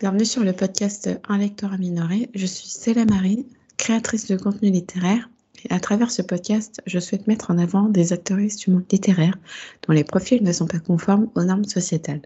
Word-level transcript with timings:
Bienvenue 0.00 0.24
sur 0.24 0.44
le 0.44 0.52
podcast 0.52 1.10
Un 1.28 1.38
lecteur 1.38 1.76
minoré. 1.76 2.30
Je 2.32 2.46
suis 2.46 2.68
Céla 2.68 3.04
Marie, 3.04 3.48
créatrice 3.78 4.28
de 4.28 4.36
contenu 4.36 4.70
littéraire. 4.70 5.28
Et 5.68 5.74
à 5.74 5.80
travers 5.80 6.12
ce 6.12 6.22
podcast, 6.22 6.80
je 6.86 7.00
souhaite 7.00 7.26
mettre 7.26 7.50
en 7.50 7.58
avant 7.58 7.88
des 7.88 8.12
actrices 8.12 8.58
du 8.58 8.70
monde 8.70 8.84
littéraire 8.92 9.36
dont 9.84 9.92
les 9.92 10.04
profils 10.04 10.40
ne 10.40 10.52
sont 10.52 10.68
pas 10.68 10.78
conformes 10.78 11.28
aux 11.34 11.42
normes 11.42 11.64
sociétales. 11.64 12.22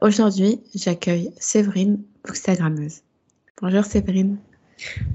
Aujourd'hui, 0.00 0.60
j'accueille 0.74 1.30
Séverine, 1.38 2.02
bookstagrammeuse. 2.24 3.02
Bonjour 3.62 3.84
Séverine. 3.84 4.38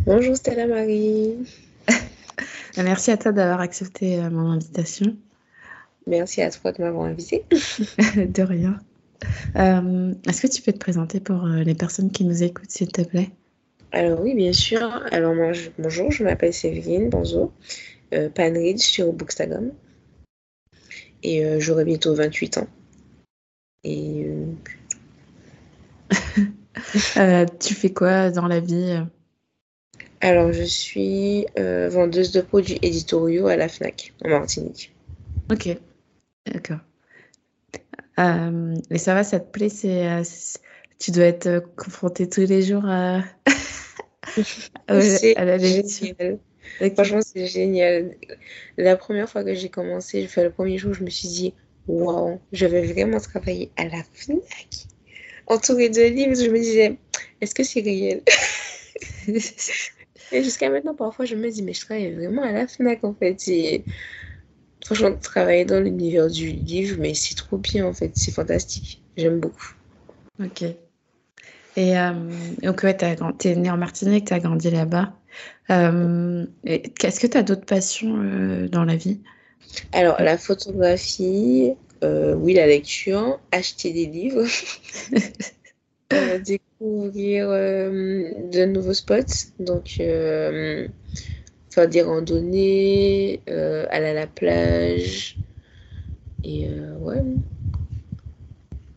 Bonjour 0.05 0.37
Stella 0.37 0.67
Marie. 0.67 1.35
Merci 2.77 3.11
à 3.11 3.17
toi 3.17 3.33
d'avoir 3.33 3.59
accepté 3.59 4.17
euh, 4.17 4.29
mon 4.29 4.49
invitation. 4.49 5.17
Merci 6.07 6.41
à 6.41 6.51
toi 6.51 6.71
de 6.71 6.81
m'avoir 6.81 7.07
invité. 7.07 7.43
de 8.15 8.43
rien. 8.43 8.79
Euh, 9.55 10.13
Est-ce 10.27 10.41
que 10.41 10.47
tu 10.47 10.61
peux 10.61 10.73
te 10.73 10.77
présenter 10.77 11.19
pour 11.19 11.45
euh, 11.45 11.63
les 11.63 11.75
personnes 11.75 12.11
qui 12.11 12.23
nous 12.23 12.43
écoutent, 12.43 12.71
s'il 12.71 12.91
te 12.91 13.01
plaît? 13.01 13.29
Alors 13.91 14.21
oui, 14.21 14.33
bien 14.35 14.53
sûr. 14.53 14.81
Alors 15.11 15.35
moi, 15.35 15.53
je, 15.53 15.69
bonjour, 15.77 16.11
je 16.11 16.23
m'appelle 16.23 16.53
Séverine 16.53 17.09
Bonzo, 17.09 17.51
euh, 18.13 18.29
Panridge 18.29 18.79
sur 18.79 19.11
Bookstagram. 19.13 19.71
Et 21.23 21.45
euh, 21.45 21.59
j'aurai 21.59 21.85
bientôt 21.85 22.15
28 22.15 22.57
ans. 22.59 22.67
Et 23.83 24.27
tu 27.59 27.73
fais 27.73 27.91
quoi 27.91 28.31
dans 28.31 28.47
la 28.47 28.59
vie? 28.59 29.03
Alors, 30.21 30.53
je 30.53 30.63
suis 30.63 31.45
vendeuse 31.57 32.31
de 32.31 32.41
produits 32.41 32.77
éditoriaux 32.81 33.47
à 33.47 33.55
la 33.55 33.67
FNAC, 33.67 34.13
en 34.23 34.29
Martinique. 34.29 34.93
Ok, 35.51 35.69
d'accord. 36.45 36.79
Euh, 38.19 38.75
et 38.89 38.97
ça 38.97 39.13
va, 39.13 39.23
ça 39.23 39.39
te 39.39 39.49
plaît 39.51 39.69
c'est, 39.69 40.07
euh, 40.07 40.23
Tu 40.99 41.11
dois 41.11 41.25
être 41.25 41.47
euh, 41.47 41.61
confronté 41.77 42.29
tous 42.29 42.41
les 42.41 42.61
jours 42.61 42.85
à, 42.85 43.21
la 44.87 45.57
lecture. 45.57 46.15
génial. 46.19 46.39
Ok. 46.81 46.93
Franchement, 46.93 47.21
c'est 47.21 47.47
génial. 47.47 48.15
La 48.77 48.95
première 48.97 49.29
fois 49.29 49.43
que 49.43 49.53
j'ai 49.53 49.69
commencé, 49.69 50.27
fais 50.27 50.43
le 50.43 50.51
premier 50.51 50.77
jour, 50.77 50.93
je 50.93 51.03
me 51.03 51.09
suis 51.09 51.27
dit, 51.27 51.53
waouh, 51.87 52.39
je 52.51 52.65
vais 52.65 52.85
vraiment 52.85 53.19
travailler 53.19 53.71
à 53.77 53.85
la 53.85 54.03
FNAC, 54.13 54.87
entourée 55.47 55.89
de 55.89 56.01
livres. 56.03 56.35
Je 56.35 56.49
me 56.49 56.59
disais, 56.59 56.97
est-ce 57.41 57.55
que 57.55 57.63
c'est 57.63 57.81
réel? 57.81 58.21
Et 60.33 60.43
jusqu'à 60.43 60.69
maintenant, 60.69 60.95
parfois, 60.95 61.25
je 61.25 61.35
me 61.35 61.49
dis, 61.49 61.61
mais 61.63 61.73
je 61.73 61.81
travaille 61.81 62.13
vraiment 62.13 62.43
à 62.43 62.51
la 62.51 62.67
FNAC, 62.67 63.03
en 63.03 63.13
fait. 63.13 63.47
Et 63.47 63.83
franchement, 64.85 65.13
travailler 65.15 65.65
dans 65.65 65.79
l'univers 65.81 66.29
du 66.29 66.51
livre, 66.51 66.97
mais 66.99 67.13
c'est 67.13 67.35
trop 67.35 67.57
bien, 67.57 67.85
en 67.85 67.93
fait. 67.93 68.11
C'est 68.15 68.31
fantastique. 68.31 69.01
J'aime 69.17 69.39
beaucoup. 69.39 69.73
Ok. 70.39 70.63
Et 71.75 71.97
euh, 71.97 72.13
donc, 72.61 72.83
ouais, 72.83 72.95
t'as 72.95 73.15
t'es 73.33 73.55
né 73.55 73.69
en 73.69 73.77
Martinique, 73.77 74.25
t'as 74.25 74.39
grandi 74.39 74.69
là-bas. 74.69 75.13
Euh, 75.69 76.45
Est-ce 76.65 77.19
que 77.19 77.27
tu 77.27 77.37
as 77.37 77.43
d'autres 77.43 77.65
passions 77.65 78.17
euh, 78.21 78.67
dans 78.67 78.83
la 78.83 78.95
vie? 78.95 79.21
Alors, 79.93 80.21
la 80.21 80.37
photographie, 80.37 81.73
euh, 82.03 82.33
oui, 82.35 82.53
la 82.53 82.67
lecture, 82.67 83.39
acheter 83.51 83.93
des 83.93 84.05
livres, 84.05 84.45
euh, 86.13 86.39
découvrir 86.39 87.47
de 87.49 88.65
nouveaux 88.65 88.93
spots, 88.93 89.53
donc 89.59 90.01
faire 91.71 91.89
des 91.89 92.03
randonnées, 92.03 93.41
euh, 93.49 93.87
aller 93.91 94.07
à 94.09 94.13
la 94.13 94.27
plage, 94.27 95.39
et 96.43 96.67
euh, 96.69 96.97
ouais, 96.99 97.21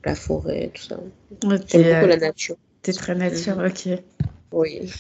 la 0.05 0.15
forêt, 0.15 0.71
tout 0.75 0.83
ça. 0.83 1.01
Ouais, 1.45 1.59
J'aime 1.67 1.83
beaucoup 1.89 2.05
euh, 2.05 2.07
la 2.07 2.17
nature. 2.17 2.57
t'es 2.83 2.93
très 2.93 3.15
nature, 3.15 3.59
ok. 3.59 3.89
Oui. 4.53 4.93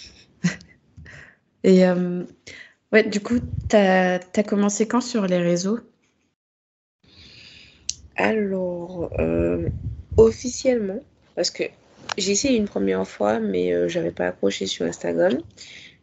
Et 1.64 1.86
euh, 1.86 2.25
ouais, 2.92 3.05
du 3.05 3.20
coup, 3.20 3.41
t'as 3.69 4.16
as 4.19 4.42
commencé 4.44 4.86
quand 4.88 5.00
sur 5.00 5.27
les 5.27 5.38
réseaux? 5.38 5.81
Alors, 8.16 9.10
euh, 9.20 9.69
officiellement, 10.16 11.00
parce 11.37 11.50
que 11.50 11.65
j'ai 12.19 12.32
essayé 12.32 12.56
une 12.59 12.69
première 12.69 13.06
fois, 13.06 13.41
mais 13.41 13.72
euh, 13.72 13.88
j'avais 13.88 14.12
pas 14.12 14.28
accroché 14.28 14.66
sur 14.66 14.87
Instagram. 14.87 15.38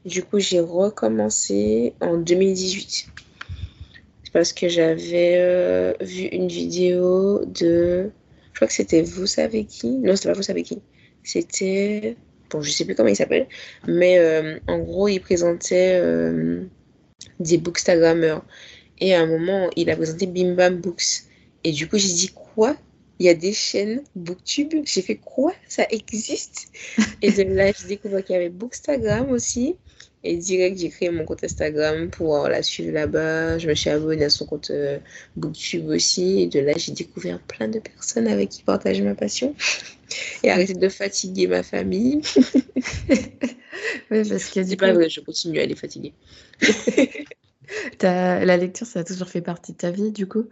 Du 0.05 0.23
coup, 0.23 0.39
j'ai 0.39 0.59
recommencé 0.59 1.93
en 2.01 2.17
2018. 2.17 3.07
C'est 4.23 4.33
parce 4.33 4.51
que 4.51 4.67
j'avais 4.67 5.35
euh, 5.37 5.93
vu 6.01 6.23
une 6.23 6.47
vidéo 6.47 7.45
de... 7.45 8.09
Je 8.51 8.55
crois 8.55 8.67
que 8.67 8.73
c'était 8.73 9.03
Vous 9.03 9.27
savez 9.27 9.65
qui? 9.65 9.89
Non, 9.89 10.15
c'était 10.15 10.29
pas 10.29 10.35
Vous 10.35 10.41
savez 10.41 10.63
qui. 10.63 10.81
C'était... 11.23 12.17
Bon, 12.49 12.61
je 12.61 12.71
sais 12.71 12.83
plus 12.83 12.95
comment 12.95 13.09
il 13.09 13.15
s'appelle. 13.15 13.47
Mais 13.87 14.17
euh, 14.17 14.59
en 14.67 14.79
gros, 14.79 15.07
il 15.07 15.19
présentait 15.19 15.99
euh, 16.01 16.63
des 17.39 17.59
bookstagrammeurs. 17.59 18.43
Et 18.99 19.13
à 19.13 19.21
un 19.21 19.27
moment, 19.27 19.69
il 19.75 19.89
a 19.91 19.95
présenté 19.95 20.25
Bim 20.25 20.55
Bam 20.55 20.77
Books. 20.77 21.25
Et 21.63 21.71
du 21.71 21.87
coup, 21.87 21.97
j'ai 21.97 22.13
dit 22.13 22.31
quoi? 22.33 22.75
Il 23.19 23.25
y 23.25 23.29
a 23.29 23.35
des 23.35 23.53
chaînes 23.53 24.01
Booktube? 24.15 24.73
J'ai 24.83 25.03
fait 25.03 25.17
quoi? 25.17 25.53
Ça 25.67 25.85
existe? 25.91 26.71
Et 27.21 27.31
de 27.31 27.43
là, 27.43 27.71
j'ai 27.71 27.87
découvert 27.87 28.23
qu'il 28.23 28.33
y 28.33 28.37
avait 28.37 28.49
Bookstagram 28.49 29.29
aussi. 29.29 29.75
Et 30.23 30.37
direct, 30.37 30.77
j'ai 30.77 30.89
créé 30.89 31.09
mon 31.09 31.25
compte 31.25 31.43
Instagram 31.43 32.09
pour 32.11 32.47
la 32.47 32.61
suivre 32.61 32.91
là-bas. 32.93 33.57
Je 33.57 33.67
me 33.67 33.73
suis 33.73 33.89
abonnée 33.89 34.25
à 34.25 34.29
son 34.29 34.45
compte 34.45 34.69
euh, 34.69 34.99
Booktube 35.35 35.87
aussi. 35.89 36.41
Et 36.43 36.47
de 36.47 36.59
là, 36.59 36.73
j'ai 36.77 36.91
découvert 36.91 37.39
plein 37.39 37.67
de 37.67 37.79
personnes 37.79 38.27
avec 38.27 38.49
qui 38.49 38.63
partager 38.63 39.01
ma 39.01 39.15
passion. 39.15 39.55
Et 40.43 40.51
arrêter 40.51 40.73
de 40.75 40.89
fatiguer 40.89 41.47
ma 41.47 41.63
famille. 41.63 42.21
Oui, 44.11 44.23
parce 44.29 44.49
que 44.49 44.61
C'est 44.63 44.77
pas 44.77 44.93
vrai, 44.93 45.09
je 45.09 45.21
continue 45.21 45.59
à 45.59 45.65
les 45.65 45.75
fatiguer. 45.75 46.13
la 48.01 48.57
lecture, 48.57 48.87
ça 48.87 48.99
a 48.99 49.03
toujours 49.03 49.29
fait 49.29 49.41
partie 49.41 49.73
de 49.73 49.77
ta 49.77 49.91
vie, 49.91 50.11
du 50.11 50.27
coup? 50.27 50.45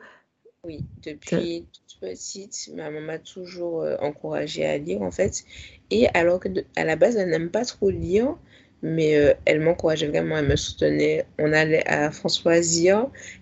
Oui, 0.64 0.86
depuis 1.04 1.68
toute 1.74 2.00
petite, 2.02 2.70
ma 2.76 2.90
maman 2.90 3.02
m'a 3.02 3.20
toujours 3.20 3.82
euh, 3.82 3.96
encouragée 4.00 4.66
à 4.66 4.78
lire 4.78 5.02
en 5.02 5.12
fait. 5.12 5.44
Et 5.90 6.08
alors 6.14 6.40
que 6.40 6.50
de- 6.50 6.66
à 6.76 6.84
la 6.84 6.96
base, 6.96 7.16
elle 7.18 7.30
n'aime 7.30 7.50
pas 7.52 7.66
trop 7.66 7.90
lire, 7.90 8.38
mais 8.82 9.16
euh, 9.16 9.34
elle 9.46 9.62
m'encourageait 9.62 10.08
vraiment, 10.08 10.38
elle 10.38 10.48
me 10.48 10.56
soutenait. 10.56 11.26
On 11.38 11.52
allait 11.54 11.86
à 11.88 12.12
Françoise 12.12 12.80
et 12.80 12.92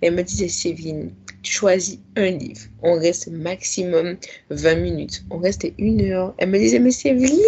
elle 0.02 0.16
me 0.16 0.24
disait, 0.24 0.48
Sévine, 0.48 1.12
tu 1.44 1.52
choisis 1.52 2.00
un 2.16 2.32
livre. 2.32 2.62
On 2.82 3.00
reste 3.00 3.28
maximum 3.30 4.18
20 4.50 4.76
minutes. 4.76 5.24
On 5.30 5.38
restait 5.38 5.74
une 5.78 6.02
heure. 6.12 6.34
Elle 6.38 6.50
me 6.50 6.58
disait, 6.58 6.80
mais 6.80 6.92
Sévine! 6.92 7.40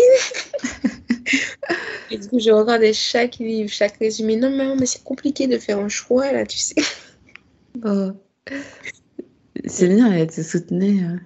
Et 2.11 2.17
du 2.17 2.27
coup, 2.27 2.39
je 2.39 2.49
regardais 2.49 2.93
chaque 2.93 3.37
livre, 3.37 3.69
chaque 3.69 3.97
résumé. 3.97 4.35
Non, 4.35 4.49
maman, 4.49 4.75
mais 4.75 4.87
c'est 4.87 5.03
compliqué 5.03 5.45
de 5.47 5.57
faire 5.59 5.77
un 5.79 5.89
choix 5.89 6.31
là, 6.31 6.45
tu 6.45 6.57
sais. 6.57 6.75
Oh. 7.85 8.09
C'est 9.67 9.87
bien, 9.87 10.11
elle 10.11 10.27
te 10.27 10.41
soutenait. 10.41 11.03
euh. 11.03 11.17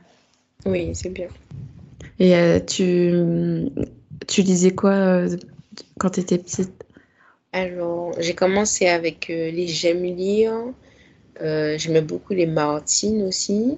Oui, 0.66 0.91
c'est 0.94 1.09
bien. 1.09 1.28
Et 2.19 2.35
euh, 2.35 2.59
tu, 2.59 3.13
tu 4.28 4.41
lisais 4.41 4.72
quoi 4.72 4.91
euh, 4.91 5.38
quand 6.00 6.11
tu 6.11 6.22
étais 6.22 6.38
petite? 6.38 6.85
Alors, 7.51 8.13
j'ai 8.19 8.34
commencé 8.34 8.88
avec 8.88 9.29
euh, 9.29 9.51
les 9.51 9.67
J'aime 9.67 10.03
lire. 10.03 10.53
Euh, 11.41 11.78
j'aimais 11.78 12.01
beaucoup 12.01 12.34
les 12.34 12.45
Martine 12.47 13.23
aussi. 13.23 13.78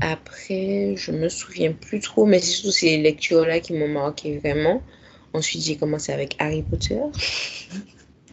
Après, 0.00 0.94
je 0.96 1.12
me 1.12 1.28
souviens 1.28 1.72
plus 1.72 2.00
trop, 2.00 2.26
mais 2.26 2.38
c'est 2.38 2.52
surtout 2.52 2.72
ces 2.72 2.98
lectures-là 2.98 3.60
qui 3.60 3.72
m'ont 3.72 3.88
marqué 3.88 4.38
vraiment. 4.38 4.82
Ensuite, 5.32 5.62
j'ai 5.62 5.76
commencé 5.76 6.12
avec 6.12 6.36
Harry 6.38 6.62
Potter. 6.62 7.00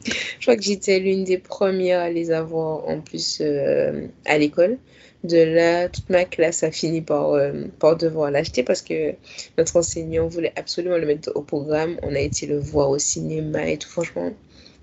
Je 0.06 0.42
crois 0.42 0.58
que 0.58 0.64
j'étais 0.64 1.00
l'une 1.00 1.24
des 1.24 1.38
premières 1.38 2.02
à 2.02 2.10
les 2.10 2.32
avoir 2.32 2.86
en 2.90 3.00
plus 3.00 3.40
euh, 3.40 4.08
à 4.26 4.38
l'école. 4.38 4.78
De 5.24 5.38
là, 5.38 5.88
toute 5.88 6.10
ma 6.10 6.26
classe 6.26 6.64
a 6.64 6.72
fini 6.72 7.02
par, 7.02 7.32
euh, 7.32 7.64
par 7.80 7.96
devoir 7.96 8.30
l'acheter 8.30 8.62
parce 8.62 8.82
que 8.82 9.14
notre 9.58 9.78
enseignant 9.78 10.28
voulait 10.28 10.52
absolument 10.58 10.98
le 10.98 11.06
mettre 11.06 11.32
au 11.34 11.42
programme. 11.42 11.98
On 12.04 12.14
a 12.14 12.20
été 12.20 12.46
le 12.46 12.60
voir 12.60 12.90
au 12.90 13.00
cinéma 13.00 13.70
et 13.70 13.78
tout, 13.78 13.88
franchement. 13.88 14.34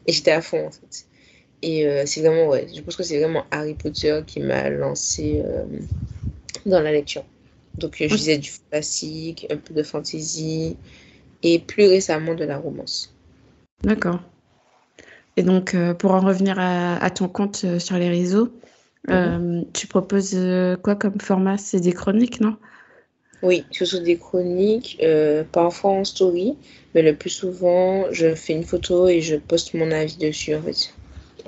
Et 0.06 0.12
j'étais 0.12 0.30
à 0.30 0.40
fond 0.40 0.66
en 0.66 0.70
fait. 0.70 1.04
Et 1.60 1.86
euh, 1.86 2.04
c'est 2.06 2.22
vraiment, 2.22 2.48
ouais, 2.48 2.66
je 2.74 2.80
pense 2.80 2.96
que 2.96 3.02
c'est 3.02 3.18
vraiment 3.20 3.44
Harry 3.50 3.74
Potter 3.74 4.20
qui 4.26 4.40
m'a 4.40 4.70
lancé 4.70 5.42
euh, 5.44 5.64
dans 6.64 6.80
la 6.80 6.90
lecture. 6.90 7.24
Donc, 7.76 7.96
je 7.98 8.06
lisais 8.06 8.38
du 8.38 8.50
classique, 8.70 9.46
un 9.50 9.58
peu 9.58 9.74
de 9.74 9.82
fantasy 9.82 10.76
et 11.42 11.58
plus 11.58 11.86
récemment 11.86 12.34
de 12.34 12.44
la 12.44 12.56
romance. 12.56 13.14
D'accord. 13.82 14.20
Et 15.36 15.42
donc, 15.42 15.76
pour 15.98 16.12
en 16.12 16.20
revenir 16.20 16.58
à, 16.58 16.96
à 16.96 17.10
ton 17.10 17.28
compte 17.28 17.78
sur 17.78 17.96
les 17.96 18.08
réseaux, 18.08 18.50
euh, 19.08 19.62
tu 19.72 19.86
proposes 19.86 20.34
euh, 20.34 20.76
quoi 20.76 20.94
comme 20.94 21.20
format? 21.20 21.58
C'est 21.58 21.80
des 21.80 21.92
chroniques, 21.92 22.40
non? 22.40 22.56
Oui, 23.42 23.64
surtout 23.70 24.00
des 24.00 24.18
chroniques, 24.18 24.98
euh, 25.02 25.44
parfois 25.50 25.92
en 25.92 26.04
story, 26.04 26.58
mais 26.94 27.00
le 27.02 27.16
plus 27.16 27.30
souvent, 27.30 28.04
je 28.12 28.34
fais 28.34 28.52
une 28.52 28.64
photo 28.64 29.08
et 29.08 29.22
je 29.22 29.36
poste 29.36 29.72
mon 29.72 29.90
avis 29.90 30.16
dessus, 30.18 30.54
en 30.54 30.62
fait. 30.62 30.92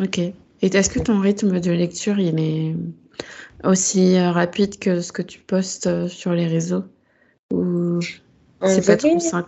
Ok. 0.01 0.19
Et 0.19 0.35
est-ce 0.63 0.89
que 0.89 1.01
ton 1.01 1.21
rythme 1.21 1.61
de 1.61 1.71
lecture, 1.71 2.19
il 2.19 2.39
est 2.41 2.75
aussi 3.65 4.17
euh, 4.17 4.31
rapide 4.31 4.79
que 4.79 5.03
ce 5.03 5.13
que 5.13 5.23
tu 5.23 5.41
postes 5.41 6.09
sur 6.09 6.33
les 6.33 6.47
réseaux? 6.47 6.85
Ou... 7.53 8.01
C'est 8.65 8.87
pas 8.87 8.97
trop 8.97 9.19
5. 9.19 9.47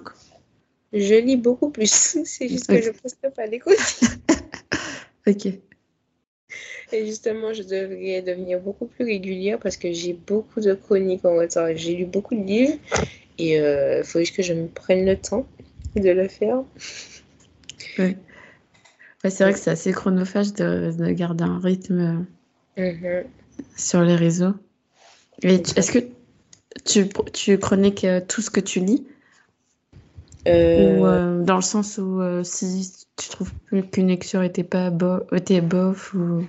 Je 0.93 1.15
lis 1.15 1.37
beaucoup 1.37 1.71
plus. 1.71 1.91
C'est 2.25 2.49
juste 2.49 2.67
que 2.67 2.83
je 2.83 2.91
poste 2.91 3.19
pas 3.35 3.47
l'écoute. 3.47 3.75
ok. 5.27 5.49
Justement, 7.05 7.53
je 7.53 7.63
devrais 7.63 8.23
devenir 8.23 8.61
beaucoup 8.61 8.87
plus 8.87 9.05
régulière 9.05 9.59
parce 9.59 9.77
que 9.77 9.93
j'ai 9.93 10.13
beaucoup 10.13 10.61
de 10.61 10.75
chroniques 10.75 11.25
en 11.25 11.37
retard. 11.37 11.69
J'ai 11.75 11.95
lu 11.95 12.05
beaucoup 12.05 12.35
de 12.35 12.43
livres 12.43 12.75
et 13.39 13.55
il 13.55 13.61
euh, 13.61 14.05
faut 14.05 14.21
juste 14.21 14.37
que 14.37 14.43
je 14.43 14.53
me 14.53 14.69
prenne 14.69 15.05
le 15.05 15.17
temps 15.17 15.47
de 15.97 16.11
le 16.11 16.29
faire. 16.29 16.63
Ouais. 17.97 18.17
c'est 19.23 19.45
vrai 19.45 19.53
que 19.53 19.59
c'est 19.61 19.71
assez 19.71 19.93
chronophage 19.93 20.53
de, 20.55 20.93
de, 20.99 21.11
garder 21.11 21.45
un 21.45 21.61
rythme 21.61 22.27
mm-hmm. 22.77 23.25
sur 23.77 24.03
les 24.03 24.17
réseaux. 24.17 24.55
Est-ce 25.43 25.93
que 25.93 26.01
tu, 26.85 27.09
tu 27.33 27.57
chroniques 27.59 28.03
euh, 28.03 28.21
tout 28.27 28.43
ce 28.43 28.51
que 28.51 28.59
tu 28.59 28.81
lis? 28.81 29.07
Euh, 30.49 31.39
Ou 31.39 31.45
dans 31.45 31.55
le 31.55 31.63
sens 31.63 31.99
où 31.99 32.21
si 32.43 32.91
tu 33.17 33.29
trouves 33.29 33.53
qu'une 33.93 34.09
lecture 34.09 34.43
était 34.43 34.65
pas 34.65 34.93
était 35.33 35.61
bof 35.61 36.15
ou 36.15 36.45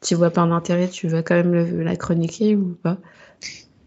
tu 0.00 0.14
vois 0.14 0.30
pas 0.30 0.46
d'intérêt, 0.46 0.88
tu 0.88 1.08
vas 1.08 1.22
quand 1.22 1.34
même 1.36 1.82
la 1.82 1.96
chroniquer 1.96 2.56
ou 2.56 2.74
pas? 2.82 2.98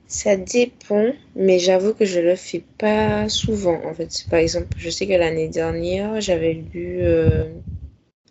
Ça 0.08 0.36
dépend, 0.36 1.14
mais 1.36 1.60
j'avoue 1.60 1.94
que 1.94 2.04
je 2.06 2.20
le 2.20 2.36
fais 2.36 2.64
pas 2.80 3.30
souvent 3.30 3.80
en 3.86 3.94
fait. 3.94 4.26
Par 4.30 4.40
exemple, 4.40 4.70
je 4.78 4.90
sais 4.90 5.06
que 5.08 5.14
l'année 5.14 5.50
dernière, 5.50 6.20
j'avais 6.20 6.54
lu, 6.54 6.98
euh, 7.02 7.48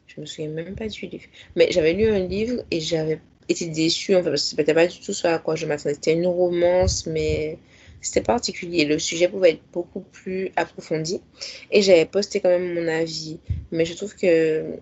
je 0.07 0.21
me 0.21 0.27
souviens 0.27 0.51
même 0.51 0.77
pas 0.77 0.89
du 0.89 1.07
livre, 1.07 1.27
mais 1.57 1.69
j'avais 1.73 1.95
lu 1.95 2.09
un 2.11 2.21
livre 2.21 2.63
et 2.71 2.81
j'avais 2.81 3.21
été 3.49 3.67
déçue 3.67 4.17
en 4.17 4.23
fait 4.25 4.31
parce 4.31 4.43
que 4.45 4.57
c'était 4.57 4.75
pas 4.75 4.87
du 4.89 5.01
tout 5.01 5.13
ce 5.15 5.27
à 5.29 5.39
quoi 5.39 5.57
je 5.57 5.67
m'attendais. 5.67 5.95
C'était 5.95 6.15
une 6.15 6.27
romance, 6.29 7.07
mais 7.07 7.59
c'était 8.01 8.23
particulier. 8.23 8.85
Le 8.87 8.99
sujet 8.99 9.29
pouvait 9.29 9.53
être 9.53 9.63
beaucoup 9.73 10.01
plus 10.01 10.53
approfondi 10.57 11.23
et 11.71 11.83
j'avais 11.83 12.07
posté 12.07 12.41
quand 12.41 12.51
même 12.51 12.75
mon 12.75 12.89
avis. 12.89 13.41
Mais 13.73 13.85
je 13.87 13.95
trouve 13.95 14.15
que 14.17 14.79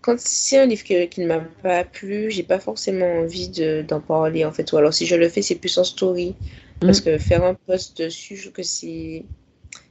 quand 0.00 0.18
c'est 0.18 0.58
un 0.58 0.66
livre 0.66 0.82
qui 0.82 1.20
ne 1.20 1.26
m'a 1.26 1.40
pas 1.40 1.84
plu, 1.84 2.30
j'ai 2.30 2.42
pas 2.42 2.58
forcément 2.58 3.20
envie 3.20 3.50
d'en 3.86 4.00
parler 4.00 4.44
en 4.44 4.52
fait. 4.52 4.72
Ou 4.72 4.76
alors 4.76 4.94
si 4.94 5.06
je 5.06 5.14
le 5.14 5.28
fais, 5.28 5.42
c'est 5.42 5.56
plus 5.56 5.76
en 5.78 5.84
story. 5.84 6.34
Parce 6.80 7.00
mm. 7.00 7.04
que 7.04 7.18
faire 7.18 7.44
un 7.44 7.54
post 7.54 7.98
dessus, 7.98 8.36
je 8.36 8.42
trouve 8.42 8.52
que 8.54 8.62
c'est 8.62 9.24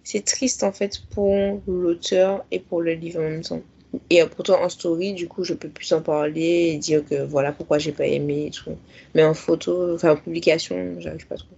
c'est 0.04 0.26
triste 0.26 0.64
en 0.64 0.72
fait 0.72 1.02
pour 1.12 1.62
l'auteur 1.68 2.44
et 2.52 2.60
pour 2.60 2.82
le 2.82 2.94
livre 2.94 3.20
en 3.20 3.24
même 3.24 3.44
temps. 3.44 3.62
Et 4.10 4.24
pourtant 4.26 4.64
en 4.64 4.70
story, 4.70 5.14
du 5.14 5.28
coup, 5.28 5.44
je 5.44 5.54
peux 5.54 5.70
plus 5.70 5.92
en 5.94 6.02
parler 6.02 6.72
et 6.74 6.78
dire 6.78 7.04
que 7.06 7.24
voilà 7.24 7.52
pourquoi 7.52 7.78
j'ai 7.78 7.92
pas 7.92 8.06
aimé 8.06 8.48
et 8.48 8.52
tout. 8.52 8.72
Mais 9.14 9.24
en 9.24 9.34
photo, 9.34 9.94
enfin 9.94 10.12
en 10.12 10.16
publication, 10.16 10.96
j'arrive 11.00 11.28
pas 11.28 11.38
trop. 11.38 11.56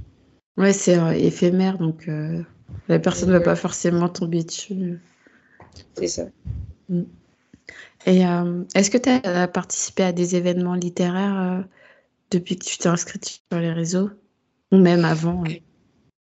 Ouais, 0.57 0.73
c'est 0.73 0.97
euh, 0.97 1.11
éphémère, 1.11 1.77
donc 1.77 2.07
euh, 2.07 2.41
la 2.89 2.99
personne 2.99 3.29
ne 3.29 3.33
va 3.33 3.39
mm. 3.39 3.43
pas 3.43 3.55
forcément 3.55 4.09
tomber 4.09 4.43
dessus. 4.43 4.99
C'est 5.95 6.07
ça. 6.07 6.25
Mm. 6.89 7.03
Et 8.05 8.25
euh, 8.25 8.63
est-ce 8.75 8.89
que 8.89 8.97
tu 8.97 9.09
as 9.09 9.47
participé 9.47 10.03
à 10.03 10.11
des 10.11 10.35
événements 10.35 10.75
littéraires 10.75 11.39
euh, 11.39 11.61
depuis 12.31 12.57
que 12.57 12.65
tu 12.65 12.77
t'es 12.77 12.87
inscrite 12.87 13.25
sur 13.25 13.59
les 13.59 13.71
réseaux? 13.71 14.09
Ou 14.71 14.77
même 14.77 15.05
avant 15.05 15.43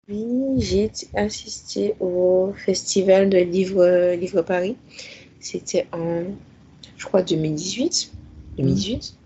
Oui, 0.08 0.26
j'ai 0.58 0.90
assisté 1.16 1.96
au 2.00 2.54
festival 2.56 3.30
de 3.30 3.38
livres 3.38 4.16
Livre 4.16 4.42
Paris. 4.42 4.78
C'était 5.40 5.86
en, 5.92 6.24
je 6.98 7.06
crois, 7.06 7.22
2018. 7.22 8.12
2018 8.58 9.18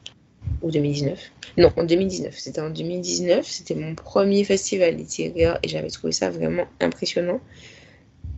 ou 0.62 0.71
2019 0.71 1.19
Non, 1.57 1.71
en 1.77 1.83
2019. 1.83 2.38
C'était 2.38 2.62
en 2.62 2.69
2019. 2.69 3.45
C'était 3.45 3.75
mon 3.75 3.95
premier 3.95 4.44
festival 4.44 4.95
littéraire 4.95 5.59
et 5.63 5.67
j'avais 5.67 5.89
trouvé 5.89 6.12
ça 6.12 6.29
vraiment 6.29 6.65
impressionnant. 6.79 7.39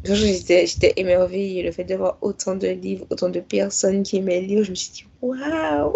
J'étais 0.04 0.94
émerveillée. 0.98 1.64
Le 1.64 1.72
fait 1.72 1.86
de 1.86 1.96
voir 1.96 2.18
autant 2.22 2.56
de 2.56 2.68
livres, 2.68 3.06
autant 3.10 3.30
de 3.30 3.40
personnes 3.40 4.04
qui 4.04 4.18
aimaient 4.18 4.42
lire, 4.42 4.64
je 4.64 4.72
me 4.72 4.76
suis 4.76 4.92
dit 4.92 5.06
waouh 5.22 5.94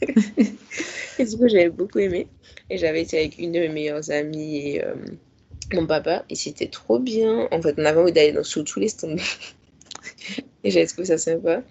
Et 1.18 1.24
du 1.24 1.36
coup, 1.36 1.48
j'avais 1.48 1.70
beaucoup 1.70 1.98
aimé. 1.98 2.28
Et 2.70 2.78
j'avais 2.78 3.02
été 3.02 3.18
avec 3.18 3.38
une 3.38 3.52
de 3.52 3.58
mes 3.58 3.68
meilleures 3.68 4.10
amies 4.10 4.58
et 4.58 4.84
euh, 4.84 4.94
mon 5.72 5.86
papa. 5.86 6.24
Et 6.30 6.36
c'était 6.36 6.68
trop 6.68 6.98
bien. 7.00 7.48
En 7.50 7.60
fait, 7.60 7.74
on 7.78 7.84
avait 7.84 8.00
envie 8.00 8.12
d'aller 8.12 8.34
sur 8.44 8.62
tous 8.64 8.78
les 8.78 8.88
stands. 8.88 9.16
et 10.64 10.70
j'avais 10.70 10.86
trouvé 10.86 11.06
ça 11.06 11.18
sympa. 11.18 11.62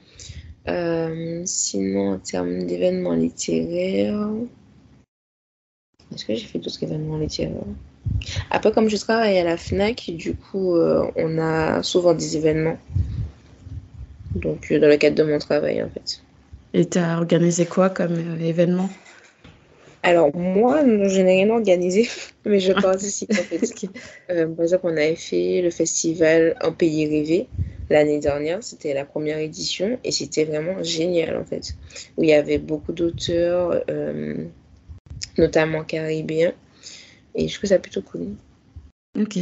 Euh, 0.68 1.44
sinon, 1.46 2.14
en 2.14 2.20
termes 2.20 2.66
d'événements 2.66 3.14
littéraires, 3.14 4.30
est-ce 6.14 6.26
que 6.26 6.36
j'ai 6.36 6.46
fait 6.46 6.60
d'autres 6.60 6.84
événements 6.84 7.18
littéraires? 7.18 7.64
Après, 8.52 8.72
comme 8.72 8.90
je 8.90 8.98
travaille 8.98 9.38
à 9.38 9.44
la 9.44 9.58
FNAC, 9.58 10.12
du 10.12 10.34
coup, 10.34 10.76
euh, 10.76 11.10
on 11.16 11.38
a 11.38 11.84
souvent 11.84 12.14
des 12.14 12.38
événements. 12.38 12.78
Donc, 14.36 14.72
euh, 14.72 14.80
dans 14.80 14.88
le 14.88 14.98
cadre 14.98 15.16
de 15.16 15.24
mon 15.24 15.40
travail, 15.40 15.82
en 15.82 15.90
fait. 15.90 16.22
Et 16.74 16.86
tu 16.86 16.98
as 16.98 17.18
organisé 17.18 17.66
quoi 17.66 17.90
comme 17.90 18.14
euh, 18.14 18.40
événement? 18.40 18.90
Alors, 20.04 20.36
moi, 20.36 20.82
je 20.84 21.22
n'ai 21.22 21.44
rien 21.44 21.50
organisé, 21.50 22.08
mais 22.46 22.60
je 22.60 22.74
participe, 22.74 23.32
en 23.32 23.36
fait. 23.36 23.90
par 24.56 24.64
exemple, 24.64 24.86
on 24.86 24.98
avait 24.98 25.16
fait 25.16 25.62
le 25.62 25.70
festival 25.70 26.56
Un 26.62 26.72
pays 26.72 27.08
rêvé 27.08 27.48
l'année 27.90 28.20
dernière. 28.20 28.64
C'était 28.64 28.94
la 28.94 29.06
première 29.06 29.40
édition 29.40 30.00
et 30.04 30.12
c'était 30.12 30.46
vraiment 30.46 30.84
génial, 30.84 31.38
en 31.38 31.46
fait. 31.46 31.76
Où 32.18 32.24
il 32.24 32.30
y 32.30 32.34
avait 32.34 32.58
beaucoup 32.60 32.92
d'auteurs, 32.92 33.82
notamment 35.38 35.84
caribéens. 35.84 36.54
Et 37.38 37.48
je 37.48 37.56
trouve 37.56 37.70
ça 37.70 37.80
plutôt 37.80 38.02
cool. 38.02 38.36
Ok. 39.18 39.38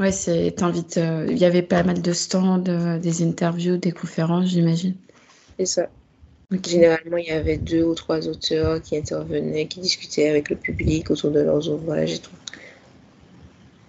Ouais, 0.00 0.10
c'est, 0.10 0.52
t'invites, 0.56 0.96
euh, 0.96 1.26
il 1.30 1.38
y 1.38 1.44
avait 1.44 1.62
pas 1.62 1.84
mal 1.84 2.02
de 2.02 2.12
stands, 2.12 2.64
euh, 2.66 2.98
des 2.98 3.22
interviews, 3.22 3.76
des 3.76 3.92
conférences, 3.92 4.46
j'imagine. 4.46 4.94
C'est 5.58 5.66
ça. 5.66 5.88
Généralement, 6.66 7.16
il 7.16 7.26
y 7.26 7.30
avait 7.30 7.58
deux 7.58 7.84
ou 7.84 7.94
trois 7.94 8.26
auteurs 8.28 8.82
qui 8.82 8.96
intervenaient, 8.96 9.66
qui 9.66 9.80
discutaient 9.80 10.28
avec 10.28 10.50
le 10.50 10.56
public 10.56 11.10
autour 11.10 11.30
de 11.30 11.40
leurs 11.40 11.68
ouvrages 11.68 12.14
et 12.14 12.18
tout. 12.18 12.34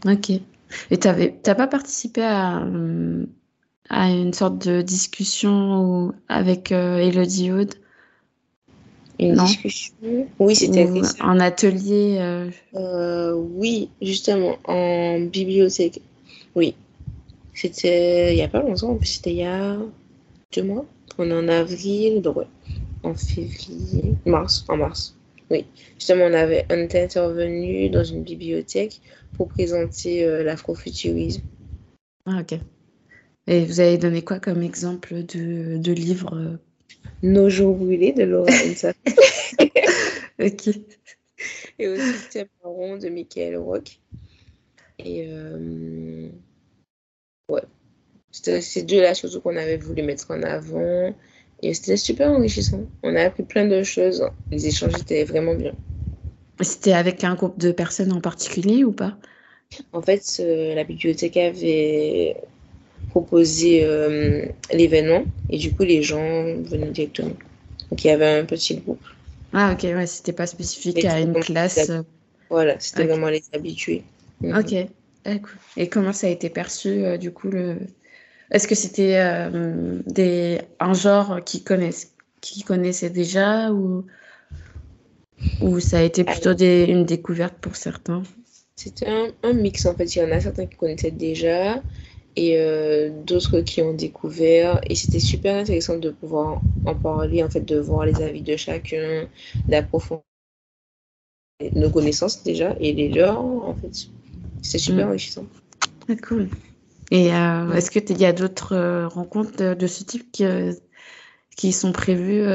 Ok. 0.05 0.29
Et 0.91 0.99
t'as 0.99 1.55
pas 1.55 1.67
participé 1.67 2.21
à, 2.21 2.63
euh, 2.63 3.25
à 3.89 4.09
une 4.09 4.33
sorte 4.33 4.67
de 4.67 4.81
discussion 4.81 6.13
avec 6.27 6.71
Elodie 6.71 7.51
Aude? 7.51 7.75
Une 9.19 9.35
discussion. 9.35 9.93
Oui, 10.39 10.55
c'était 10.55 10.87
un 11.19 11.39
atelier. 11.39 12.17
Euh, 12.19 12.49
euh... 12.75 13.33
oui, 13.33 13.89
justement, 14.01 14.57
en 14.65 15.19
bibliothèque. 15.19 16.01
Oui. 16.55 16.75
C'était 17.53 18.33
il 18.33 18.35
n'y 18.35 18.41
a 18.41 18.49
pas 18.49 18.61
longtemps, 18.61 18.99
c'était 19.01 19.31
il 19.31 19.37
y 19.37 19.43
a 19.43 19.77
deux 20.53 20.63
mois. 20.63 20.85
On 21.17 21.29
est 21.29 21.33
en 21.33 21.47
avril, 21.47 22.21
donc 22.21 22.37
ouais, 22.37 22.47
en 23.03 23.13
février, 23.15 24.15
mars, 24.25 24.65
en 24.67 24.77
mars. 24.77 25.15
Oui, 25.49 25.65
justement, 25.97 26.25
on, 26.25 26.33
avait, 26.33 26.65
on 26.69 26.77
était 26.83 27.03
intervenu 27.03 27.89
dans 27.89 28.03
une 28.03 28.23
bibliothèque 28.23 28.99
pour 29.37 29.47
présenter 29.47 30.25
euh, 30.25 30.43
l'afrofuturisme. 30.43 31.43
Ah, 32.25 32.41
ok. 32.41 32.59
Et 33.47 33.63
vous 33.63 33.79
avez 33.79 33.97
donné 33.97 34.23
quoi 34.23 34.39
comme 34.39 34.61
exemple 34.63 35.13
de, 35.23 35.77
de 35.77 35.91
livre 35.93 36.35
euh, 36.35 36.57
nos 37.23 37.49
jours 37.49 37.75
brûlés 37.75 38.13
de 38.13 38.23
Laura 38.23 38.51
ok. 40.39 40.69
Et 41.79 41.87
aussi 41.87 42.29
Thème 42.31 42.47
marron 42.63 42.97
de 42.97 43.09
Michael 43.09 43.57
Rock. 43.57 43.99
Et 44.99 45.27
euh, 45.29 46.29
ouais. 47.49 47.63
C'était 48.31 48.61
ces 48.61 48.83
deux-là 48.83 49.13
surtout 49.13 49.41
qu'on 49.41 49.57
avait 49.57 49.77
voulu 49.77 50.03
mettre 50.03 50.31
en 50.31 50.41
avant. 50.43 51.13
Et 51.61 51.73
c'était 51.73 51.97
super 51.97 52.31
enrichissant. 52.31 52.83
On 53.03 53.15
a 53.15 53.23
appris 53.23 53.43
plein 53.43 53.67
de 53.67 53.83
choses. 53.83 54.27
Les 54.51 54.67
échanges 54.67 54.97
étaient 54.99 55.23
vraiment 55.23 55.55
bien. 55.55 55.73
C'était 56.61 56.93
avec 56.93 57.23
un 57.23 57.35
groupe 57.35 57.57
de 57.57 57.71
personnes 57.71 58.13
en 58.13 58.21
particulier 58.21 58.83
ou 58.83 58.91
pas? 58.91 59.17
En 59.91 60.01
fait, 60.01 60.39
la 60.39 60.83
bibliothèque 60.83 61.37
avait 61.37 62.37
proposer 63.15 63.85
euh, 63.85 64.45
l'événement 64.73 65.23
et 65.49 65.57
du 65.57 65.73
coup 65.73 65.83
les 65.83 66.03
gens 66.03 66.43
venaient 66.71 66.91
directement. 66.91 67.37
Donc 67.89 68.03
il 68.03 68.07
y 68.07 68.09
avait 68.09 68.39
un 68.39 68.43
petit 68.43 68.75
groupe. 68.75 68.99
Ah 69.53 69.71
ok, 69.71 69.83
ouais, 69.83 70.05
c'était 70.05 70.33
pas 70.33 70.47
spécifique 70.47 71.05
à 71.05 71.21
une 71.21 71.33
classe. 71.33 71.89
Voilà, 72.49 72.75
c'était 72.77 73.05
vraiment 73.05 73.29
les 73.29 73.41
habitués. 73.53 74.03
Mhm. 74.41 74.57
Ok, 74.57 74.73
Et 75.77 75.87
comment 75.87 76.11
ça 76.11 76.27
a 76.27 76.29
été 76.29 76.49
perçu 76.49 76.89
euh, 76.89 77.17
du 77.17 77.31
coup 77.31 77.49
le... 77.49 77.77
Est-ce 78.51 78.67
que 78.67 78.75
c'était 78.75 79.15
euh, 79.17 80.01
des... 80.05 80.59
un 80.81 80.93
genre 80.93 81.41
qui 81.45 81.63
connaissent 81.63 82.11
qui 82.41 82.63
connaissaient 82.63 83.09
déjà 83.23 83.71
ou 83.71 84.05
ou 85.61 85.79
ça 85.79 85.99
a 85.99 86.01
été 86.01 86.25
plutôt 86.25 86.53
des... 86.53 86.83
une 86.89 87.05
découverte 87.05 87.55
pour 87.61 87.77
certains? 87.77 88.23
C'était 88.75 89.07
un, 89.07 89.27
un, 89.43 89.53
mix 89.53 89.85
en 89.85 89.95
fait. 89.95 90.15
Il 90.15 90.19
y 90.19 90.21
en 90.21 90.31
a 90.31 90.41
certains 90.41 90.65
qui 90.65 90.75
connaissaient 90.75 91.11
déjà 91.11 91.81
et 92.35 92.57
euh, 92.57 93.09
d'autres 93.25 93.61
qui 93.61 93.81
ont 93.81 93.93
découvert. 93.93 94.81
Et 94.89 94.95
c'était 94.95 95.19
super 95.19 95.55
intéressant 95.55 95.97
de 95.97 96.09
pouvoir 96.09 96.61
en 96.85 96.95
parler, 96.95 97.43
en 97.43 97.49
fait, 97.49 97.61
de 97.61 97.79
voir 97.79 98.05
les 98.05 98.21
avis 98.21 98.41
de 98.41 98.55
chacun, 98.55 99.27
d'approfondir 99.67 100.23
nos 101.73 101.89
connaissances 101.89 102.43
déjà 102.43 102.75
et 102.79 102.93
les 102.93 103.09
leurs, 103.09 103.39
en 103.43 103.75
fait. 103.75 104.09
C'est 104.61 104.77
super 104.77 105.05
mm. 105.05 105.09
enrichissant. 105.09 105.45
Ah, 106.09 106.15
cool. 106.27 106.49
Et 107.11 107.33
euh, 107.33 107.71
est-ce 107.73 107.91
qu'il 107.91 108.17
y 108.17 108.25
a 108.25 108.33
d'autres 108.33 108.73
euh, 108.73 109.07
rencontres 109.07 109.75
de, 109.75 109.87
ce 109.87 110.03
type 110.03 110.31
qui, 110.31 110.43
qui 111.55 111.71
sont 111.71 111.91
prévues, 111.91 112.45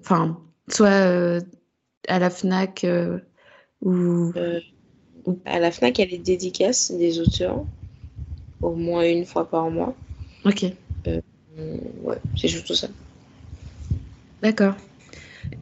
enfin, 0.00 0.40
soit 0.68 1.40
à 2.08 2.18
la 2.18 2.30
FNAC 2.30 2.86
ou, 3.82 4.32
À 5.44 5.58
la 5.58 5.70
FNAC, 5.70 5.98
il 5.98 6.02
y 6.02 6.04
a 6.04 6.10
les 6.10 6.18
dédicaces 6.18 6.92
des 6.92 7.18
auteurs, 7.18 7.66
au 8.62 8.74
moins 8.74 9.04
une 9.04 9.24
fois 9.24 9.48
par 9.48 9.70
mois. 9.70 9.94
Ok. 10.44 10.64
ouais, 11.06 12.18
c'est 12.36 12.48
juste 12.48 12.74
ça. 12.74 12.88
D'accord. 14.42 14.74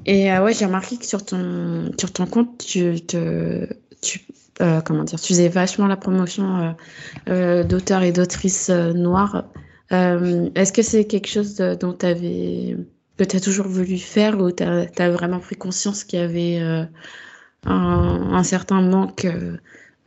Et 0.07 0.31
ouais, 0.31 0.53
j'ai 0.53 0.67
remarqué 0.67 0.99
que 0.99 1.07
sur 1.07 1.25
ton, 1.25 1.91
sur 1.99 2.13
ton 2.13 2.27
compte, 2.27 2.59
tu 2.59 3.01
te, 3.01 3.67
tu, 4.03 4.21
euh, 4.61 4.81
comment 4.81 5.05
dire, 5.05 5.21
tu 5.21 5.29
faisais 5.29 5.49
vachement 5.49 5.87
la 5.87 5.97
promotion 5.97 6.57
euh, 6.57 6.73
euh, 7.29 7.65
d'auteurs 7.65 8.03
et 8.03 8.13
d'autrices 8.13 8.71
noires. 8.71 9.45
Est-ce 9.91 10.73
que 10.73 10.83
c'est 10.83 11.07
quelque 11.07 11.29
chose 11.29 11.57
dont 11.57 11.93
tu 11.93 12.07
avais 12.07 12.77
que 13.17 13.23
tu 13.23 13.37
as 13.37 13.41
toujours 13.41 13.69
voulu 13.69 13.99
faire 13.99 14.41
ou 14.41 14.51
tu 14.51 14.65
as, 14.65 15.11
vraiment 15.11 15.39
pris 15.39 15.55
conscience 15.55 16.03
qu'il 16.03 16.19
y 16.19 16.23
avait 16.23 16.59
un, 17.65 18.43
certain 18.43 18.81
manque 18.81 19.27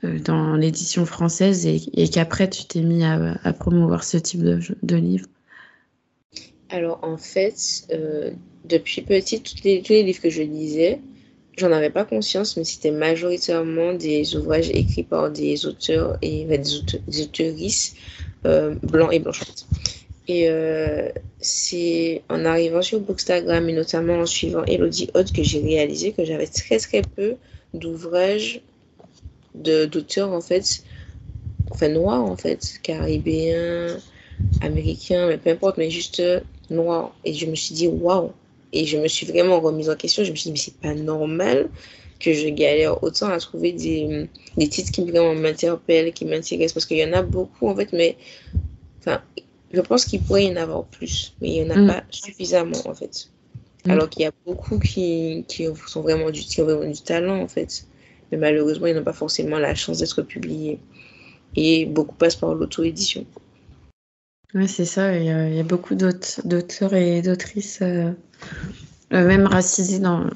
dans 0.03 0.55
l'édition 0.55 1.05
française 1.05 1.65
et, 1.65 2.07
qu'après 2.09 2.49
tu 2.49 2.65
t'es 2.65 2.81
mis 2.81 3.03
à, 3.03 3.53
promouvoir 3.53 4.03
ce 4.03 4.17
type 4.17 4.41
de, 4.41 4.59
de 4.83 4.95
livre 4.95 5.27
Alors 6.69 6.99
en 7.01 7.17
fait, 7.17 7.87
depuis 8.65 9.01
petit, 9.01 9.41
tous 9.41 9.63
les, 9.63 9.81
livres 10.03 10.21
que 10.21 10.29
je 10.29 10.43
lisais, 10.43 10.99
J'en 11.57 11.71
avais 11.71 11.89
pas 11.89 12.05
conscience, 12.05 12.55
mais 12.55 12.63
c'était 12.63 12.91
majoritairement 12.91 13.93
des 13.93 14.35
ouvrages 14.35 14.69
écrits 14.69 15.01
par 15.01 15.31
des 15.31 15.65
auteurs 15.65 16.15
et 16.21 16.45
des, 16.45 16.75
auteurs, 16.75 17.53
des 17.55 17.69
euh, 18.45 18.75
blancs 18.83 19.11
et 19.11 19.17
blanches. 19.17 19.41
Et 20.27 20.49
euh, 20.49 21.09
c'est 21.39 22.21
en 22.29 22.45
arrivant 22.45 22.83
sur 22.83 22.99
Bookstagram 22.99 23.67
et 23.67 23.73
notamment 23.73 24.19
en 24.19 24.27
suivant 24.27 24.63
Elodie 24.65 25.09
Haute 25.15 25.33
que 25.33 25.41
j'ai 25.41 25.59
réalisé 25.59 26.11
que 26.11 26.25
j'avais 26.25 26.45
très 26.45 26.77
très 26.77 27.01
peu 27.01 27.37
d'ouvrages 27.73 28.61
d'auteurs 29.63 30.31
en 30.31 30.41
fait, 30.41 30.83
enfin 31.71 31.89
noirs 31.89 32.23
en 32.23 32.35
fait, 32.35 32.79
caribéens, 32.83 33.97
américains, 34.61 35.27
mais 35.27 35.37
peu 35.37 35.49
importe, 35.51 35.77
mais 35.77 35.89
juste 35.89 36.21
noirs. 36.69 37.15
Et 37.25 37.33
je 37.33 37.45
me 37.45 37.55
suis 37.55 37.73
dit, 37.73 37.87
waouh, 37.87 38.31
et 38.73 38.85
je 38.85 38.97
me 38.97 39.07
suis 39.07 39.25
vraiment 39.25 39.59
remise 39.59 39.89
en 39.89 39.95
question. 39.95 40.23
Je 40.23 40.31
me 40.31 40.35
suis 40.35 40.51
dit, 40.51 40.53
mais 40.53 40.57
c'est 40.57 40.77
pas 40.79 40.93
normal 40.93 41.69
que 42.19 42.33
je 42.33 42.49
galère 42.49 43.03
autant 43.03 43.27
à 43.27 43.37
trouver 43.39 43.73
des, 43.73 44.27
des 44.57 44.67
titres 44.67 44.91
qui 44.91 45.01
vraiment 45.01 45.35
m'interpellent, 45.35 46.13
qui 46.13 46.25
m'intéressent. 46.25 46.73
Parce 46.73 46.85
qu'il 46.85 46.97
y 46.97 47.05
en 47.05 47.13
a 47.13 47.21
beaucoup, 47.21 47.67
en 47.67 47.75
fait, 47.75 47.93
mais 47.93 48.17
enfin, 48.99 49.21
je 49.71 49.81
pense 49.81 50.05
qu'il 50.05 50.21
pourrait 50.21 50.45
y 50.45 50.51
en 50.51 50.55
avoir 50.55 50.85
plus. 50.85 51.35
Mais 51.41 51.49
il 51.49 51.63
n'y 51.63 51.71
en 51.71 51.75
a 51.75 51.79
mm. 51.79 51.87
pas 51.87 52.03
suffisamment, 52.09 52.81
en 52.85 52.93
fait. 52.93 53.29
Mm. 53.85 53.91
Alors 53.91 54.09
qu'il 54.09 54.23
y 54.23 54.25
a 54.25 54.31
beaucoup 54.45 54.79
qui, 54.79 55.45
qui, 55.47 55.67
sont 55.87 56.01
vraiment 56.01 56.31
du, 56.31 56.41
qui 56.41 56.61
ont 56.61 56.65
vraiment 56.65 56.89
du 56.89 57.01
talent, 57.01 57.41
en 57.41 57.47
fait. 57.47 57.85
Mais 58.31 58.37
malheureusement, 58.37 58.87
ils 58.87 58.95
n'ont 58.95 59.03
pas 59.03 59.13
forcément 59.13 59.57
la 59.57 59.75
chance 59.75 59.99
d'être 59.99 60.21
publiés. 60.21 60.79
Et 61.55 61.85
beaucoup 61.85 62.15
passent 62.15 62.35
par 62.35 62.53
l'auto-édition. 62.53 63.25
Oui, 64.53 64.67
c'est 64.67 64.85
ça. 64.85 65.17
Il 65.17 65.25
y, 65.25 65.59
a, 65.59 65.63
beaucoup 65.63 65.95
d'auteurs 65.95 66.93
et 66.93 67.21
d'autrices, 67.21 67.79
euh, 67.81 68.11
euh, 69.13 69.27
même 69.27 69.45
racisés, 69.45 69.99
dans, 69.99 70.29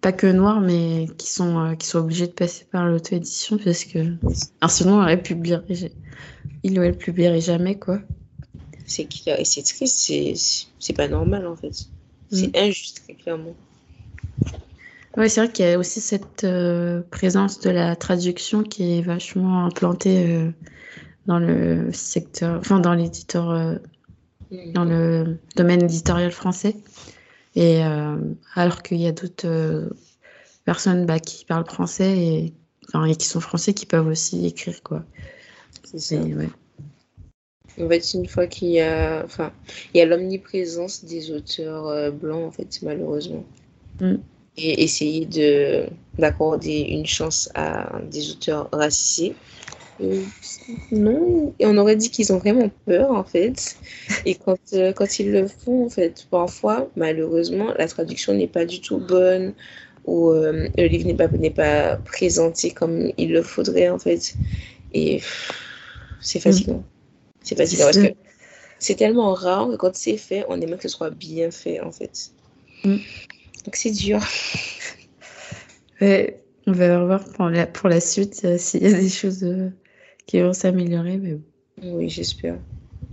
pas 0.00 0.12
que 0.12 0.26
noirs, 0.26 0.60
mais 0.60 1.06
qui 1.18 1.28
sont, 1.28 1.58
euh, 1.58 1.74
qui 1.74 1.86
sont 1.86 1.98
obligés 1.98 2.28
de 2.28 2.32
passer 2.32 2.64
par 2.70 2.86
l'auto-édition 2.86 3.58
parce 3.58 3.84
que 3.84 4.14
sinon, 4.68 5.06
elle 5.06 5.22
publierait, 5.22 5.64
il 6.62 6.78
ou 6.78 6.82
elle 6.82 6.96
publierait 6.96 7.40
jamais, 7.40 7.76
quoi. 7.76 8.00
C'est 8.86 9.06
clair. 9.06 9.40
Et 9.40 9.44
c'est 9.44 9.62
triste, 9.62 10.12
c'est 10.78 10.92
pas 10.92 11.08
normal, 11.08 11.46
en 11.46 11.56
fait. 11.56 11.88
C'est 12.30 12.48
mm. 12.48 12.68
injuste, 12.68 13.02
très 13.04 13.14
clairement. 13.14 13.54
Oui, 15.16 15.30
c'est 15.30 15.42
vrai 15.42 15.52
qu'il 15.52 15.64
y 15.64 15.68
a 15.68 15.78
aussi 15.78 16.00
cette 16.00 16.46
présence 17.10 17.60
de 17.60 17.70
la 17.70 17.96
traduction 17.96 18.62
qui 18.62 18.98
est 18.98 19.02
vachement 19.02 19.64
implantée 19.64 20.52
dans 21.26 21.38
le 21.38 21.92
secteur, 21.92 22.58
enfin 22.58 22.80
dans 22.80 22.94
l'éditeur, 22.94 23.50
euh, 23.50 23.74
dans 24.72 24.84
le 24.84 25.38
domaine 25.56 25.82
éditorial 25.82 26.30
français. 26.30 26.76
Et 27.54 27.84
euh, 27.84 28.16
alors 28.54 28.82
qu'il 28.82 28.98
y 28.98 29.06
a 29.06 29.12
d'autres 29.12 29.46
euh, 29.46 29.88
personnes 30.64 31.06
bah, 31.06 31.18
qui 31.18 31.44
parlent 31.44 31.66
français 31.66 32.18
et, 32.18 32.54
enfin, 32.88 33.04
et 33.06 33.16
qui 33.16 33.26
sont 33.26 33.40
français 33.40 33.74
qui 33.74 33.86
peuvent 33.86 34.06
aussi 34.06 34.46
écrire 34.46 34.82
quoi. 34.82 35.04
C'est 35.84 35.98
ça. 35.98 36.16
ouais. 36.16 36.48
En 37.78 37.88
fait, 37.88 38.14
une 38.14 38.26
fois 38.26 38.46
qu'il 38.46 38.68
y 38.68 38.80
a, 38.80 39.22
enfin, 39.24 39.52
il 39.92 39.98
y 39.98 40.00
a 40.00 40.06
l'omniprésence 40.06 41.04
des 41.04 41.30
auteurs 41.30 42.10
blancs 42.12 42.46
en 42.46 42.50
fait, 42.50 42.80
malheureusement. 42.82 43.44
Mm. 44.00 44.16
Et 44.56 44.82
essayer 44.82 45.26
de 45.26 45.86
d'accorder 46.18 46.80
une 46.88 47.04
chance 47.04 47.50
à 47.54 48.00
des 48.10 48.30
auteurs 48.30 48.68
racisés 48.72 49.34
non, 50.92 51.54
et 51.58 51.66
on 51.66 51.76
aurait 51.78 51.96
dit 51.96 52.10
qu'ils 52.10 52.32
ont 52.32 52.38
vraiment 52.38 52.70
peur 52.84 53.10
en 53.12 53.24
fait. 53.24 53.76
Et 54.24 54.34
quand, 54.34 54.58
euh, 54.74 54.92
quand 54.92 55.18
ils 55.18 55.32
le 55.32 55.48
font, 55.48 55.86
en 55.86 55.88
fait, 55.88 56.26
parfois, 56.30 56.88
malheureusement, 56.96 57.72
la 57.78 57.88
traduction 57.88 58.34
n'est 58.34 58.46
pas 58.46 58.64
du 58.64 58.80
tout 58.80 58.98
bonne 58.98 59.54
ou 60.04 60.30
euh, 60.30 60.68
le 60.76 60.86
livre 60.86 61.06
n'est 61.06 61.14
pas, 61.14 61.28
n'est 61.28 61.50
pas 61.50 61.96
présenté 61.96 62.70
comme 62.70 63.10
il 63.16 63.32
le 63.32 63.42
faudrait 63.42 63.88
en 63.88 63.98
fait. 63.98 64.34
Et 64.92 65.20
c'est 66.20 66.40
fatigant. 66.40 66.84
C'est 67.42 67.56
fatigant 67.56 67.84
parce 67.84 67.98
que 67.98 68.14
c'est 68.78 68.96
tellement 68.96 69.32
rare 69.32 69.68
que 69.68 69.76
quand 69.76 69.94
c'est 69.94 70.18
fait, 70.18 70.44
on 70.48 70.60
aimerait 70.60 70.76
que 70.76 70.88
ce 70.88 70.96
soit 70.96 71.10
bien 71.10 71.50
fait 71.50 71.80
en 71.80 71.90
fait. 71.90 72.30
Mm. 72.84 72.96
Donc 73.66 73.76
c'est 73.76 73.90
dur. 73.90 74.20
on 76.00 76.72
va 76.72 77.04
voir 77.04 77.24
pour 77.24 77.48
la, 77.48 77.66
pour 77.66 77.88
la 77.88 78.00
suite 78.00 78.42
euh, 78.44 78.58
s'il 78.58 78.82
y 78.84 78.86
a 78.86 78.92
des 78.92 79.08
choses 79.08 79.44
qui 80.26 80.40
vont 80.40 80.52
s'améliorer. 80.52 81.18
Mais... 81.18 81.36
Oui, 81.82 82.08
j'espère. 82.08 82.56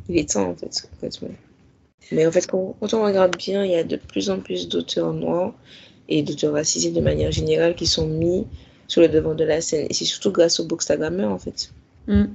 Il 0.10 0.18
est 0.18 0.30
temps, 0.32 0.52
en 0.52 0.56
fait, 0.56 0.88
Mais 2.12 2.28
en 2.28 2.32
fait, 2.32 2.46
quand, 2.46 2.76
on 2.82 3.04
regarde 3.04 3.36
bien, 3.38 3.66
il 3.66 3.72
y 3.72 3.76
a 3.76 3.84
de 3.84 3.96
plus 3.96 4.30
en 4.30 4.40
plus 4.40 4.70
d'auteurs 4.70 5.12
noirs 5.14 5.54
et 6.08 6.22
d'auteurs 6.22 6.54
racisés 6.54 6.92
de 6.92 7.02
manière 7.02 7.32
générale 7.32 7.76
qui 7.76 7.88
sont 7.88 8.08
mis 8.08 8.46
sur 8.88 9.02
le 9.02 9.10
devant 9.10 9.34
de 9.34 9.44
la 9.44 9.60
scène. 9.60 9.88
Et 9.90 9.94
c'est 9.94 10.06
surtout 10.06 10.32
grâce 10.32 10.60
au 10.60 10.66
bookstagrammeur, 10.66 11.32
en 11.32 11.40
fait. 11.40 11.72
Mm. 12.08 12.26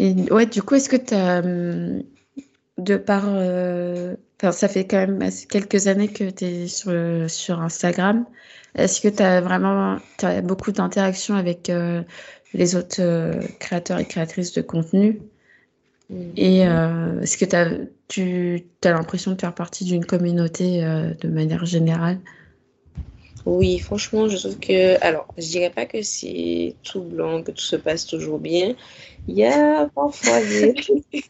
Et 0.00 0.14
ouais, 0.32 0.46
du 0.46 0.62
coup, 0.62 0.74
est-ce 0.74 0.88
que 0.88 0.96
tu 0.96 1.14
as, 1.14 1.38
hum, 1.44 2.02
de 2.78 2.96
par. 2.96 3.24
Euh, 3.26 4.16
ça 4.52 4.68
fait 4.68 4.86
quand 4.86 5.06
même 5.06 5.30
quelques 5.48 5.86
années 5.86 6.08
que 6.08 6.28
tu 6.30 6.44
es 6.44 6.66
sur, 6.66 6.92
sur 7.30 7.60
Instagram. 7.60 8.24
Est-ce 8.74 9.00
que 9.00 9.08
tu 9.08 9.22
as 9.22 9.40
vraiment 9.40 9.98
as 10.22 10.40
beaucoup 10.40 10.72
d'interactions 10.72 11.36
avec 11.36 11.70
euh, 11.70 12.02
les 12.54 12.74
autres 12.74 13.00
euh, 13.00 13.40
créateurs 13.60 13.98
et 14.00 14.04
créatrices 14.04 14.52
de 14.52 14.62
contenu? 14.62 15.20
Et 16.36 16.66
euh, 16.66 17.20
est-ce 17.22 17.38
que 17.38 17.56
as, 17.56 17.86
tu 18.08 18.66
as 18.84 18.90
l'impression 18.90 19.32
de 19.32 19.40
faire 19.40 19.54
partie 19.54 19.84
d'une 19.84 20.04
communauté 20.04 20.82
de 20.82 21.28
manière 21.28 21.64
générale? 21.64 22.18
Oui, 23.46 23.78
franchement, 23.78 24.28
je 24.28 24.36
trouve 24.36 24.58
que. 24.58 25.02
Alors, 25.04 25.26
je 25.38 25.48
dirais 25.48 25.70
pas 25.70 25.86
que 25.86 26.02
c'est 26.02 26.76
tout 26.82 27.02
blanc, 27.02 27.42
que 27.42 27.52
tout 27.52 27.64
se 27.64 27.76
passe 27.76 28.06
toujours 28.06 28.38
bien. 28.38 28.74
Il 29.28 29.36
y 29.36 29.44
a 29.44 29.88
parfois 29.94 30.40
des, 30.40 30.74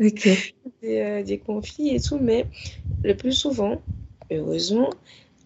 des 0.00 1.42
conflits 1.44 1.94
et 1.94 2.00
tout, 2.00 2.18
mais 2.18 2.46
le 3.02 3.16
plus 3.16 3.32
souvent, 3.32 3.80
heureusement, 4.30 4.90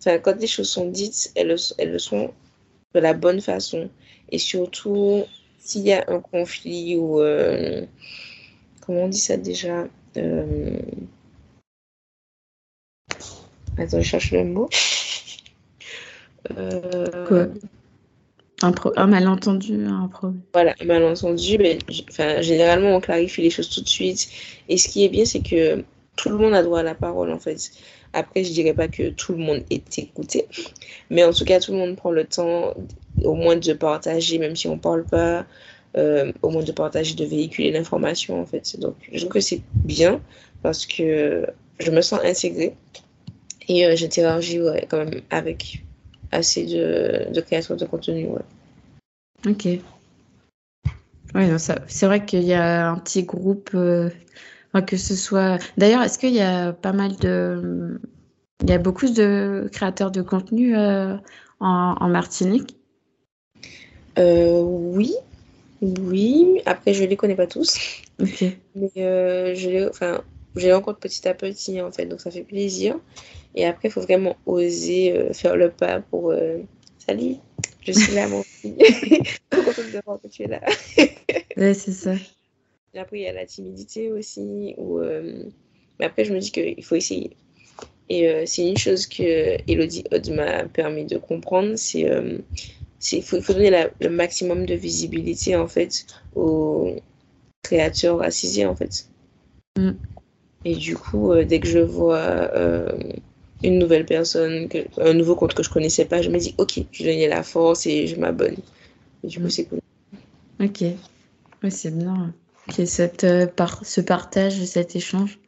quand 0.04 0.40
les 0.40 0.46
choses 0.46 0.68
sont 0.68 0.88
dites, 0.88 1.32
elles, 1.34 1.56
elles 1.78 1.92
le 1.92 1.98
sont 1.98 2.32
de 2.94 3.00
la 3.00 3.14
bonne 3.14 3.40
façon. 3.40 3.88
Et 4.30 4.38
surtout, 4.38 5.24
s'il 5.58 5.82
y 5.82 5.92
a 5.92 6.04
un 6.08 6.20
conflit 6.20 6.96
ou. 6.96 7.20
Euh, 7.20 7.86
comment 8.80 9.04
on 9.04 9.08
dit 9.08 9.18
ça 9.18 9.36
déjà 9.36 9.86
euh, 10.16 10.80
Attends, 13.78 14.00
je 14.00 14.06
cherche 14.06 14.32
le 14.32 14.44
mot. 14.44 14.68
Euh, 16.56 17.26
Quoi? 17.26 17.46
Un, 18.62 19.06
malentendu, 19.06 19.86
un 19.86 20.08
problème. 20.08 20.40
Voilà, 20.52 20.74
un 20.80 20.84
malentendu. 20.84 21.58
Mais, 21.58 21.78
enfin, 22.10 22.40
généralement, 22.40 22.96
on 22.96 23.00
clarifie 23.00 23.42
les 23.42 23.50
choses 23.50 23.68
tout 23.68 23.82
de 23.82 23.88
suite. 23.88 24.28
Et 24.68 24.76
ce 24.76 24.88
qui 24.88 25.04
est 25.04 25.08
bien, 25.08 25.24
c'est 25.24 25.42
que 25.42 25.84
tout 26.16 26.28
le 26.28 26.38
monde 26.38 26.54
a 26.54 26.62
droit 26.62 26.80
à 26.80 26.82
la 26.82 26.94
parole, 26.94 27.30
en 27.30 27.38
fait. 27.38 27.70
Après, 28.12 28.44
je 28.44 28.52
dirais 28.52 28.74
pas 28.74 28.88
que 28.88 29.10
tout 29.10 29.32
le 29.32 29.38
monde 29.38 29.62
est 29.70 29.98
écouté, 29.98 30.46
mais 31.08 31.24
en 31.24 31.32
tout 31.32 31.46
cas, 31.46 31.60
tout 31.60 31.72
le 31.72 31.78
monde 31.78 31.96
prend 31.96 32.10
le 32.10 32.24
temps 32.24 32.74
au 33.24 33.34
moins 33.34 33.56
de 33.56 33.72
partager, 33.72 34.38
même 34.38 34.54
si 34.54 34.68
on 34.68 34.76
parle 34.76 35.04
pas, 35.04 35.46
euh, 35.96 36.30
au 36.42 36.50
moins 36.50 36.62
de 36.62 36.72
partager, 36.72 37.14
de 37.14 37.24
véhiculer 37.24 37.72
l'information, 37.72 38.40
en 38.40 38.46
fait. 38.46 38.78
Donc, 38.78 38.96
je 39.10 39.18
trouve 39.20 39.32
que 39.32 39.40
c'est 39.40 39.62
bien 39.74 40.20
parce 40.62 40.84
que 40.84 41.46
je 41.78 41.90
me 41.90 42.02
sens 42.02 42.20
intégrée 42.22 42.74
et 43.68 43.86
euh, 43.86 43.96
j'interagis 43.96 44.60
quand 44.88 44.98
même 44.98 45.22
avec 45.30 45.82
assez 46.32 46.64
de, 46.64 47.32
de 47.32 47.40
créateurs 47.40 47.76
de 47.76 47.86
contenu. 47.86 48.28
Ok. 49.46 49.68
Ouais, 51.34 51.48
c'est 51.58 52.06
vrai 52.06 52.24
qu'il 52.24 52.42
y 52.42 52.52
a 52.52 52.90
un 52.90 52.98
petit 52.98 53.22
groupe, 53.22 53.70
euh, 53.74 54.10
que 54.86 54.96
ce 54.96 55.14
soit. 55.14 55.58
D'ailleurs, 55.78 56.02
est-ce 56.02 56.18
qu'il 56.18 56.34
y 56.34 56.40
a 56.40 56.72
pas 56.72 56.92
mal 56.92 57.16
de. 57.16 58.00
Il 58.62 58.70
y 58.70 58.72
a 58.72 58.78
beaucoup 58.78 59.08
de 59.08 59.68
créateurs 59.72 60.10
de 60.10 60.22
contenu 60.22 60.76
euh, 60.76 61.16
en, 61.60 62.08
Martinique? 62.08 62.76
Euh, 64.18 64.60
Oui. 64.62 65.14
Oui. 65.80 66.60
Après, 66.66 66.92
je 66.94 67.04
les 67.04 67.16
connais 67.16 67.34
pas 67.34 67.46
tous. 67.46 68.02
Ok. 68.20 68.44
Mais 68.74 68.90
je 69.56 69.70
les. 69.70 69.88
Enfin, 69.88 70.22
je 70.56 70.66
les 70.66 70.72
rencontre 70.72 70.98
petit 70.98 71.26
à 71.28 71.34
petit, 71.34 71.80
en 71.80 71.92
fait, 71.92 72.06
donc 72.06 72.20
ça 72.20 72.30
fait 72.30 72.42
plaisir. 72.42 72.98
Et 73.54 73.66
après, 73.66 73.88
il 73.88 73.90
faut 73.90 74.00
vraiment 74.00 74.36
oser 74.46 75.28
faire 75.32 75.56
le 75.56 75.70
pas 75.70 76.00
pour. 76.00 76.34
Salut 76.98 77.36
je 77.82 77.92
suis 77.92 78.14
là, 78.14 78.28
mon 78.28 78.42
fille. 78.44 78.76
Que 79.50 80.28
tu 80.28 80.42
es 80.42 80.48
là. 80.48 80.60
ouais, 81.56 81.74
c'est 81.74 81.92
ça. 81.92 82.14
Et 82.94 82.98
après, 82.98 83.18
il 83.18 83.22
y 83.22 83.26
a 83.26 83.32
la 83.32 83.46
timidité 83.46 84.12
aussi. 84.12 84.74
Où, 84.76 84.98
euh, 84.98 85.44
Mais 85.98 86.06
après, 86.06 86.24
je 86.24 86.32
me 86.32 86.38
dis 86.38 86.50
qu'il 86.50 86.84
faut 86.84 86.94
essayer. 86.94 87.36
Et 88.08 88.28
euh, 88.28 88.44
c'est 88.46 88.68
une 88.68 88.76
chose 88.76 89.06
que 89.06 89.56
Elodie 89.70 90.04
Odd 90.12 90.30
m'a 90.30 90.64
permis 90.64 91.06
de 91.06 91.18
comprendre, 91.18 91.76
c'est 91.76 92.10
euh, 92.10 92.38
il 93.12 93.22
faut, 93.22 93.40
faut, 93.40 93.54
donner 93.54 93.70
le 94.00 94.10
maximum 94.10 94.66
de 94.66 94.74
visibilité 94.74 95.56
en 95.56 95.66
fait 95.66 96.06
aux 96.34 96.96
créateurs 97.62 98.18
racisés 98.18 98.66
en 98.66 98.76
fait. 98.76 99.08
Mm. 99.78 99.92
Et 100.64 100.76
du 100.76 100.96
coup, 100.96 101.34
dès 101.44 101.60
que 101.60 101.66
je 101.68 101.80
vois 101.80 102.50
une 103.62 103.78
nouvelle 103.78 104.06
personne, 104.06 104.68
que, 104.68 104.78
un 105.00 105.14
nouveau 105.14 105.34
compte 105.36 105.54
que 105.54 105.62
je 105.62 105.70
connaissais 105.70 106.04
pas, 106.04 106.22
je 106.22 106.30
me 106.30 106.38
dis, 106.38 106.54
ok, 106.58 106.80
je 106.90 107.04
vais 107.04 107.12
donner 107.12 107.28
la 107.28 107.42
force 107.42 107.86
et 107.86 108.06
je 108.06 108.16
m'abonne. 108.16 108.56
Et 109.24 109.28
du 109.28 109.40
coup, 109.40 109.48
c'est 109.48 109.64
cool. 109.64 109.80
Ok. 110.60 110.84
Oui, 111.62 111.70
c'est 111.70 111.96
bien. 111.96 112.34
Ok, 112.68 112.86
cette, 112.86 113.24
euh, 113.24 113.46
par, 113.46 113.84
ce 113.84 114.00
partage, 114.00 114.62
cet 114.64 114.96
échange. 114.96 115.38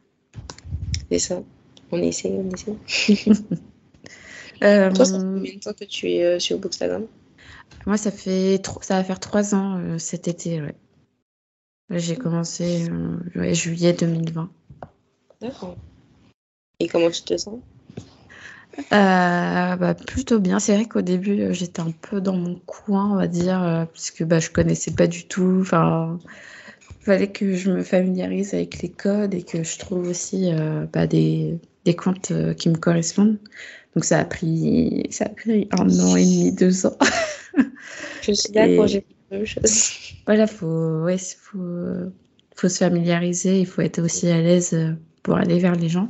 C'est 1.11 1.19
ça. 1.19 1.43
On 1.91 2.01
essaie, 2.01 2.29
on 2.31 2.49
essaie. 2.49 3.27
euh, 4.63 4.91
Toi, 4.91 5.05
ça 5.05 5.19
fait 5.19 5.25
combien 5.25 5.53
de 5.53 5.59
temps 5.59 5.73
que 5.73 5.85
tu 5.85 6.09
es 6.09 6.23
euh, 6.23 6.39
sur 6.39 6.57
Bookstagram? 6.57 7.05
Moi, 7.85 7.97
ça 7.97 8.11
fait 8.11 8.61
ça 8.81 8.95
va 8.95 9.03
faire 9.03 9.19
trois 9.19 9.53
ans 9.53 9.77
euh, 9.77 9.97
cet 9.97 10.27
été, 10.27 10.61
ouais. 10.61 10.75
J'ai 11.91 12.15
commencé 12.15 12.87
ouais, 13.35 13.53
juillet 13.53 13.93
2020. 13.93 14.49
D'accord. 15.45 15.77
Et 16.79 16.87
comment 16.87 17.11
tu 17.11 17.21
te 17.21 17.37
sens? 17.37 17.59
Euh, 18.91 19.75
bah, 19.75 19.93
plutôt 19.93 20.39
bien. 20.39 20.59
C'est 20.59 20.73
vrai 20.73 20.85
qu'au 20.85 21.01
début, 21.01 21.39
euh, 21.39 21.53
j'étais 21.53 21.81
un 21.81 21.91
peu 21.91 22.19
dans 22.19 22.35
mon 22.35 22.55
coin, 22.65 23.11
on 23.11 23.15
va 23.15 23.27
dire, 23.27 23.61
euh, 23.61 23.85
parce 23.85 24.09
que 24.09 24.23
bah, 24.23 24.39
je 24.39 24.49
connaissais 24.49 24.91
pas 24.91 25.05
du 25.05 25.27
tout. 25.27 25.59
Enfin, 25.61 26.19
il 26.99 27.05
fallait 27.05 27.31
que 27.31 27.53
je 27.53 27.71
me 27.71 27.83
familiarise 27.83 28.55
avec 28.55 28.81
les 28.81 28.89
codes 28.89 29.35
et 29.35 29.43
que 29.43 29.63
je 29.63 29.77
trouve 29.77 30.07
aussi 30.07 30.51
bah, 30.91 31.05
des, 31.05 31.59
des 31.85 31.95
comptes 31.95 32.33
qui 32.57 32.69
me 32.69 32.77
correspondent. 32.77 33.37
Donc 33.93 34.03
ça 34.03 34.19
a 34.19 34.25
pris, 34.25 35.03
ça 35.11 35.25
a 35.25 35.29
pris 35.29 35.69
un 35.71 35.87
an 35.87 36.15
et 36.15 36.23
demi, 36.23 36.51
deux 36.51 36.87
ans. 36.87 36.97
je 38.21 38.31
suis 38.31 38.51
d'accord, 38.51 38.87
j'ai 38.87 39.01
fait 39.01 39.15
la 39.29 39.37
même 39.37 39.45
chose. 39.45 39.91
Voilà, 40.25 40.47
faut, 40.47 41.03
ouais, 41.03 41.17
faut, 41.17 42.11
faut 42.55 42.67
se 42.67 42.79
familiariser, 42.79 43.59
il 43.59 43.67
faut 43.67 43.83
être 43.83 44.01
aussi 44.01 44.27
à 44.27 44.41
l'aise 44.41 44.75
pour 45.25 45.35
aller 45.37 45.57
vers 45.57 45.75
les 45.75 45.89
gens. 45.89 46.07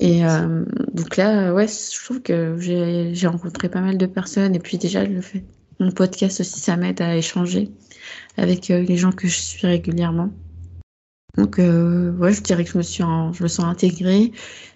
Et 0.00 0.24
euh, 0.24 0.64
donc 0.92 1.16
là, 1.16 1.52
ouais, 1.52 1.66
je 1.66 2.04
trouve 2.04 2.22
que 2.22 2.56
j'ai 2.58 3.26
rencontré 3.26 3.68
pas 3.68 3.80
mal 3.80 3.98
de 3.98 4.06
personnes. 4.06 4.54
Et 4.54 4.60
puis 4.60 4.78
déjà, 4.78 5.04
le 5.04 5.20
fait, 5.20 5.44
mon 5.80 5.90
podcast 5.90 6.40
aussi, 6.40 6.60
ça 6.60 6.76
m'aide 6.76 7.02
à 7.02 7.16
échanger 7.16 7.68
avec 8.36 8.70
euh, 8.70 8.82
les 8.82 8.96
gens 8.96 9.10
que 9.10 9.26
je 9.26 9.40
suis 9.40 9.66
régulièrement. 9.66 10.30
Donc, 11.36 11.58
euh, 11.58 12.12
ouais, 12.12 12.32
je 12.32 12.42
dirais 12.42 12.64
que 12.64 12.70
je 12.70 12.78
me, 12.78 12.82
suis 12.82 13.02
je 13.02 13.42
me 13.42 13.48
sens 13.48 13.64
intégrée 13.64 14.30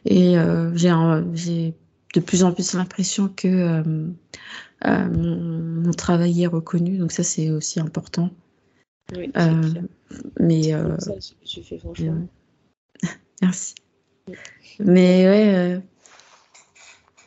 et 0.06 0.34
j'ai 0.74 1.74
de 2.14 2.20
plus 2.20 2.42
en 2.42 2.52
plus 2.52 2.74
l'impression 2.74 3.28
que 3.28 3.82
mon, 4.84 5.92
travail 5.92 6.42
est 6.42 6.48
reconnu. 6.48 6.98
Donc 6.98 7.12
ça, 7.12 7.22
c'est 7.22 7.50
aussi 7.50 7.78
important. 7.78 8.30
Oui, 9.14 9.30
mais 10.40 10.72
ça, 10.98 11.20
ce 11.20 11.32
que 11.32 11.44
tu 11.44 11.62
fais, 11.62 11.78
franchement. 11.78 12.26
Merci. 13.42 13.74
Mais 14.78 15.28
ouais, 15.28 15.54
euh, 15.54 15.80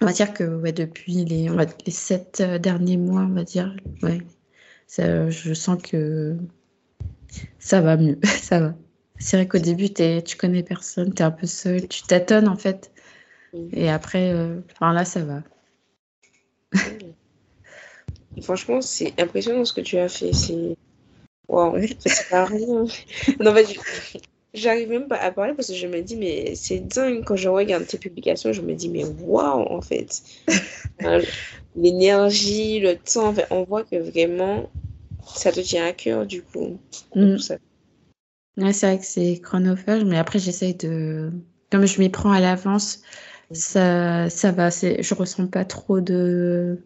on 0.01 0.05
va 0.05 0.11
dire 0.11 0.33
que 0.33 0.43
ouais, 0.43 0.71
depuis 0.71 1.25
les, 1.25 1.49
les 1.85 1.91
sept 1.91 2.41
euh, 2.41 2.57
derniers 2.59 2.97
mois, 2.97 3.21
on 3.21 3.33
va 3.33 3.43
dire, 3.43 3.75
ouais, 4.03 4.19
ça, 4.87 5.29
je 5.29 5.53
sens 5.53 5.81
que 5.81 6.37
ça 7.59 7.81
va 7.81 7.97
mieux, 7.97 8.19
ça 8.41 8.59
va. 8.59 8.75
C'est 9.17 9.37
vrai 9.37 9.47
qu'au 9.47 9.57
début, 9.59 9.89
es, 9.97 10.21
tu 10.21 10.37
connais 10.37 10.63
personne, 10.63 11.13
tu 11.13 11.21
es 11.21 11.25
un 11.25 11.31
peu 11.31 11.47
seul, 11.47 11.87
tu 11.87 12.03
tâtonnes 12.03 12.47
en 12.47 12.55
fait. 12.55 12.91
Et 13.73 13.89
après, 13.89 14.31
euh, 14.31 14.61
enfin, 14.71 14.93
là, 14.93 15.05
ça 15.05 15.23
va. 15.23 15.43
franchement, 18.41 18.81
c'est 18.81 19.19
impressionnant 19.19 19.65
ce 19.65 19.73
que 19.73 19.81
tu 19.81 19.97
as 19.97 20.07
fait. 20.07 20.33
C'est. 20.33 20.77
Waouh, 21.47 21.81
c'est 22.05 22.29
pas 22.29 22.45
rien. 22.45 22.85
non, 23.39 23.53
vas-y. 23.53 23.77
J'arrive 24.53 24.89
même 24.89 25.07
pas 25.07 25.17
à 25.17 25.31
parler 25.31 25.53
parce 25.53 25.67
que 25.67 25.75
je 25.75 25.85
me 25.85 26.01
dis, 26.01 26.15
mais 26.15 26.55
c'est 26.55 26.79
dingue. 26.79 27.23
Quand 27.23 27.35
je 27.35 27.49
regarde 27.49 27.85
tes 27.85 27.99
publications, 27.99 28.51
je 28.51 28.61
me 28.61 28.73
dis, 28.73 28.89
mais 28.89 29.03
waouh, 29.05 29.61
en 29.71 29.81
fait. 29.81 30.23
L'énergie, 31.75 32.79
le 32.79 32.95
temps, 32.95 33.33
on 33.51 33.63
voit 33.63 33.83
que 33.83 33.95
vraiment, 33.97 34.69
ça 35.35 35.51
te 35.51 35.59
tient 35.59 35.85
à 35.85 35.93
cœur, 35.93 36.25
du 36.25 36.41
coup. 36.41 36.79
Mm. 37.15 37.37
c'est 37.37 37.59
vrai 38.57 38.97
que 38.97 39.05
c'est 39.05 39.39
chronophage, 39.39 40.03
mais 40.03 40.17
après, 40.17 40.39
j'essaye 40.39 40.73
de. 40.73 41.31
Comme 41.71 41.85
je 41.85 41.99
m'y 41.99 42.09
prends 42.09 42.31
à 42.31 42.39
l'avance, 42.39 43.03
ça, 43.51 44.31
ça 44.31 44.51
va. 44.51 44.69
Je 44.71 45.13
ressens 45.13 45.45
pas 45.45 45.63
trop 45.63 46.01
de, 46.01 46.79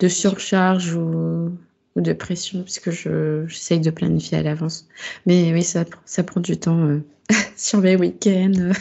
de 0.00 0.08
surcharge 0.08 0.92
ou 0.94 1.52
ou 1.96 2.00
de 2.00 2.12
pression, 2.12 2.62
puisque 2.62 2.90
je, 2.90 3.46
j'essaye 3.48 3.80
de 3.80 3.90
planifier 3.90 4.38
à 4.38 4.42
l'avance. 4.42 4.86
Mais 5.24 5.52
oui, 5.52 5.62
ça, 5.62 5.84
ça 6.04 6.22
prend 6.22 6.40
du 6.40 6.56
temps 6.58 6.78
euh, 6.78 7.02
sur 7.56 7.80
mes 7.80 7.96
week-ends. 7.96 8.72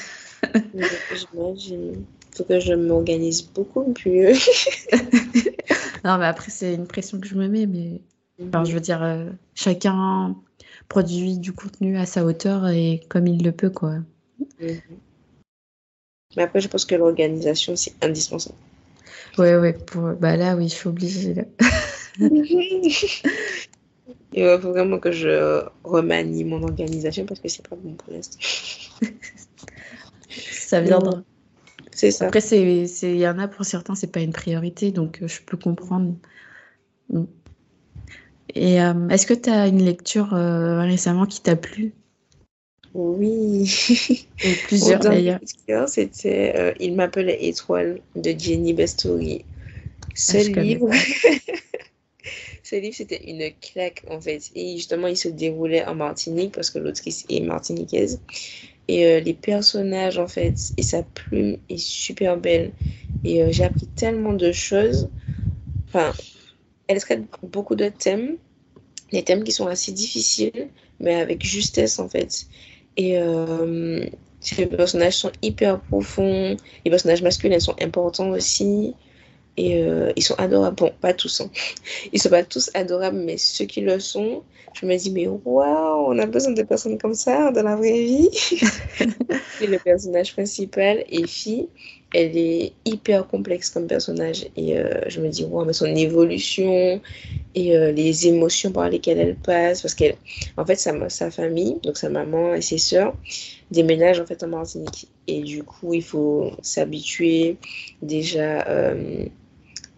J'imagine. 0.74 2.04
Il 2.32 2.38
faut 2.38 2.44
que 2.44 2.60
je 2.60 2.74
m'organise 2.74 3.42
beaucoup 3.44 3.94
plus. 3.94 4.78
non, 6.04 6.18
mais 6.18 6.26
après, 6.26 6.52
c'est 6.52 6.74
une 6.74 6.86
pression 6.86 7.20
que 7.20 7.28
je 7.28 7.36
me 7.36 7.48
mets, 7.48 7.66
mais 7.66 8.02
enfin, 8.46 8.66
je 8.66 8.74
veux 8.74 8.82
dire, 8.82 9.02
euh, 9.02 9.30
chacun 9.56 10.36
produit 10.90 11.38
du 11.38 11.54
contenu 11.54 11.98
à 11.98 12.06
sa 12.06 12.26
hauteur 12.26 12.68
et 12.68 13.02
comme 13.08 13.28
il 13.28 13.42
le 13.44 13.54
peut, 13.54 13.70
quoi. 13.70 14.00
Mhm. 14.60 14.82
Mais 16.36 16.44
après, 16.44 16.60
je 16.60 16.68
pense 16.68 16.84
que 16.84 16.96
l'organisation, 16.96 17.78
c'est 17.78 17.94
indispensable. 18.04 18.58
Ouais, 19.38 19.56
ouais, 19.58 19.74
pour... 19.74 20.02
bah 20.14 20.36
là, 20.36 20.56
oui, 20.56 20.68
je 20.68 20.76
suis 20.76 20.90
obligée. 20.90 21.34
Là. 21.34 21.44
Il 24.34 24.60
faut 24.62 24.70
vraiment 24.72 25.00
que 25.00 25.12
je 25.12 25.64
remanie 25.84 26.44
mon 26.44 26.64
organisation 26.64 27.26
parce 27.26 27.40
que 27.40 27.48
c'est 27.48 27.68
pas 27.68 27.76
bon 27.76 27.94
pour 27.94 28.14
l'instant. 28.14 28.40
ça 30.30 30.82
viendra. 30.82 31.24
C'est 31.96 32.12
ça. 32.12 32.26
Après, 32.28 32.42
il 32.42 33.18
y 33.18 33.28
en 33.28 33.40
a 33.40 33.48
pour 33.48 33.64
certains, 33.64 33.96
c'est 33.96 34.12
pas 34.12 34.20
une 34.20 34.34
priorité, 34.34 34.92
donc 34.92 35.22
euh, 35.22 35.28
je 35.28 35.42
peux 35.42 35.56
comprendre. 35.56 36.14
Mm. 37.10 37.24
Et 38.54 38.82
euh, 38.82 39.08
est-ce 39.08 39.26
que 39.26 39.34
tu 39.34 39.50
as 39.50 39.68
une 39.68 39.82
lecture 39.82 40.34
euh, 40.34 40.82
récemment 40.82 41.26
qui 41.26 41.42
t'a 41.42 41.56
plu? 41.56 41.94
Oui. 42.94 44.28
plusieurs 44.68 45.00
d'ailleurs. 45.00 45.40
C'était 45.88 46.76
Il 46.80 46.96
m'appelait 46.96 47.46
Étoile 47.46 48.00
de 48.16 48.36
Jenny 48.38 48.74
Bestouri. 48.74 49.46
Ce 50.14 50.38
ah, 50.38 50.62
livre. 50.62 50.90
Ce 52.66 52.76
livre, 52.76 52.96
c'était 52.96 53.24
une 53.30 53.54
claque, 53.62 54.04
en 54.10 54.20
fait. 54.20 54.50
Et 54.56 54.76
justement, 54.78 55.06
il 55.06 55.16
se 55.16 55.28
déroulait 55.28 55.86
en 55.86 55.94
Martinique 55.94 56.52
parce 56.52 56.72
que 56.72 56.80
l'autrice 56.80 57.24
est 57.30 57.42
martiniquaise. 57.42 58.20
Et 58.88 59.06
euh, 59.06 59.20
les 59.20 59.36
personnages, 59.36 60.18
en 60.18 60.28
fait, 60.28 60.74
et 60.76 60.82
sa 60.82 61.04
plume 61.04 61.58
est 61.70 61.78
super 61.78 62.38
belle. 62.38 62.72
Et 63.24 63.44
euh, 63.44 63.52
j'ai 63.52 63.66
appris 63.66 63.86
tellement 63.86 64.34
de 64.34 64.52
choses. 64.52 65.12
Enfin, 65.88 66.12
elle 66.88 67.00
traite 67.02 67.22
beaucoup 67.44 67.76
de 67.76 67.88
thèmes. 67.90 68.38
Des 69.12 69.24
thèmes 69.24 69.44
qui 69.44 69.52
sont 69.52 69.68
assez 69.68 69.92
difficiles, 69.92 70.70
mais 71.00 71.14
avec 71.14 71.46
justesse, 71.46 72.00
en 72.00 72.10
fait. 72.10 72.48
Et 72.98 73.20
euh, 73.20 74.08
les 74.58 74.66
personnages 74.66 75.18
sont 75.18 75.32
hyper 75.44 75.82
profonds. 75.82 76.58
Les 76.84 76.90
personnages 76.90 77.22
masculins 77.22 77.60
sont 77.60 77.76
importants 77.80 78.30
aussi. 78.32 78.96
Et 79.58 79.82
euh, 79.82 80.12
ils 80.16 80.24
sont 80.24 80.36
adorables. 80.36 80.76
Bon, 80.76 80.92
pas 81.02 81.14
tous. 81.14 81.42
Hein. 81.42 81.50
Ils 82.12 82.22
sont 82.22 82.30
pas 82.30 82.44
tous 82.44 82.70
adorables, 82.74 83.18
mais 83.18 83.38
ceux 83.38 83.66
qui 83.66 83.82
le 83.82 84.00
sont, 84.00 84.44
je 84.74 84.86
me 84.86 84.98
dis, 84.98 85.12
mais 85.12 85.28
waouh, 85.28 86.08
on 86.08 86.20
a 86.20 86.26
besoin 86.26 86.54
de 86.54 86.64
personnes 86.64 86.98
comme 86.98 87.14
ça 87.14 87.52
dans 87.52 87.64
la 87.64 87.76
vraie 87.76 88.04
vie. 88.04 88.30
et 89.62 89.68
le 89.68 89.80
personnage 89.80 90.34
principal, 90.34 91.06
Effie, 91.10 91.70
elle 92.14 92.38
est 92.38 92.74
hyper 92.84 93.28
complexe 93.28 93.70
comme 93.70 93.88
personnage. 93.88 94.48
Et 94.58 94.78
euh, 94.78 95.02
je 95.08 95.22
me 95.22 95.30
dis, 95.30 95.46
wow, 95.46 95.64
mais 95.64 95.74
son 95.74 95.86
évolution 95.86 97.02
et 97.56 97.78
euh, 97.78 97.94
les 97.94 98.28
émotions 98.28 98.72
par 98.72 98.90
lesquelles 98.90 99.20
elle 99.20 99.36
passe. 99.36 99.82
Parce 99.82 99.96
qu'elle, 99.96 100.16
en 100.58 100.66
fait, 100.66 100.76
sa, 100.76 101.10
sa 101.10 101.32
famille, 101.32 101.78
donc 101.84 101.98
sa 101.98 102.10
maman 102.10 102.54
et 102.54 102.62
ses 102.62 102.78
sœurs, 102.78 103.16
déménagent 103.72 104.20
en 104.20 104.26
fait 104.26 104.44
en 104.44 104.48
Martinique. 104.48 105.08
Et 105.28 105.42
du 105.42 105.64
coup, 105.64 105.94
il 105.94 106.04
faut 106.04 106.52
s'habituer 106.62 107.58
déjà 108.02 108.68
euh, 108.68 109.26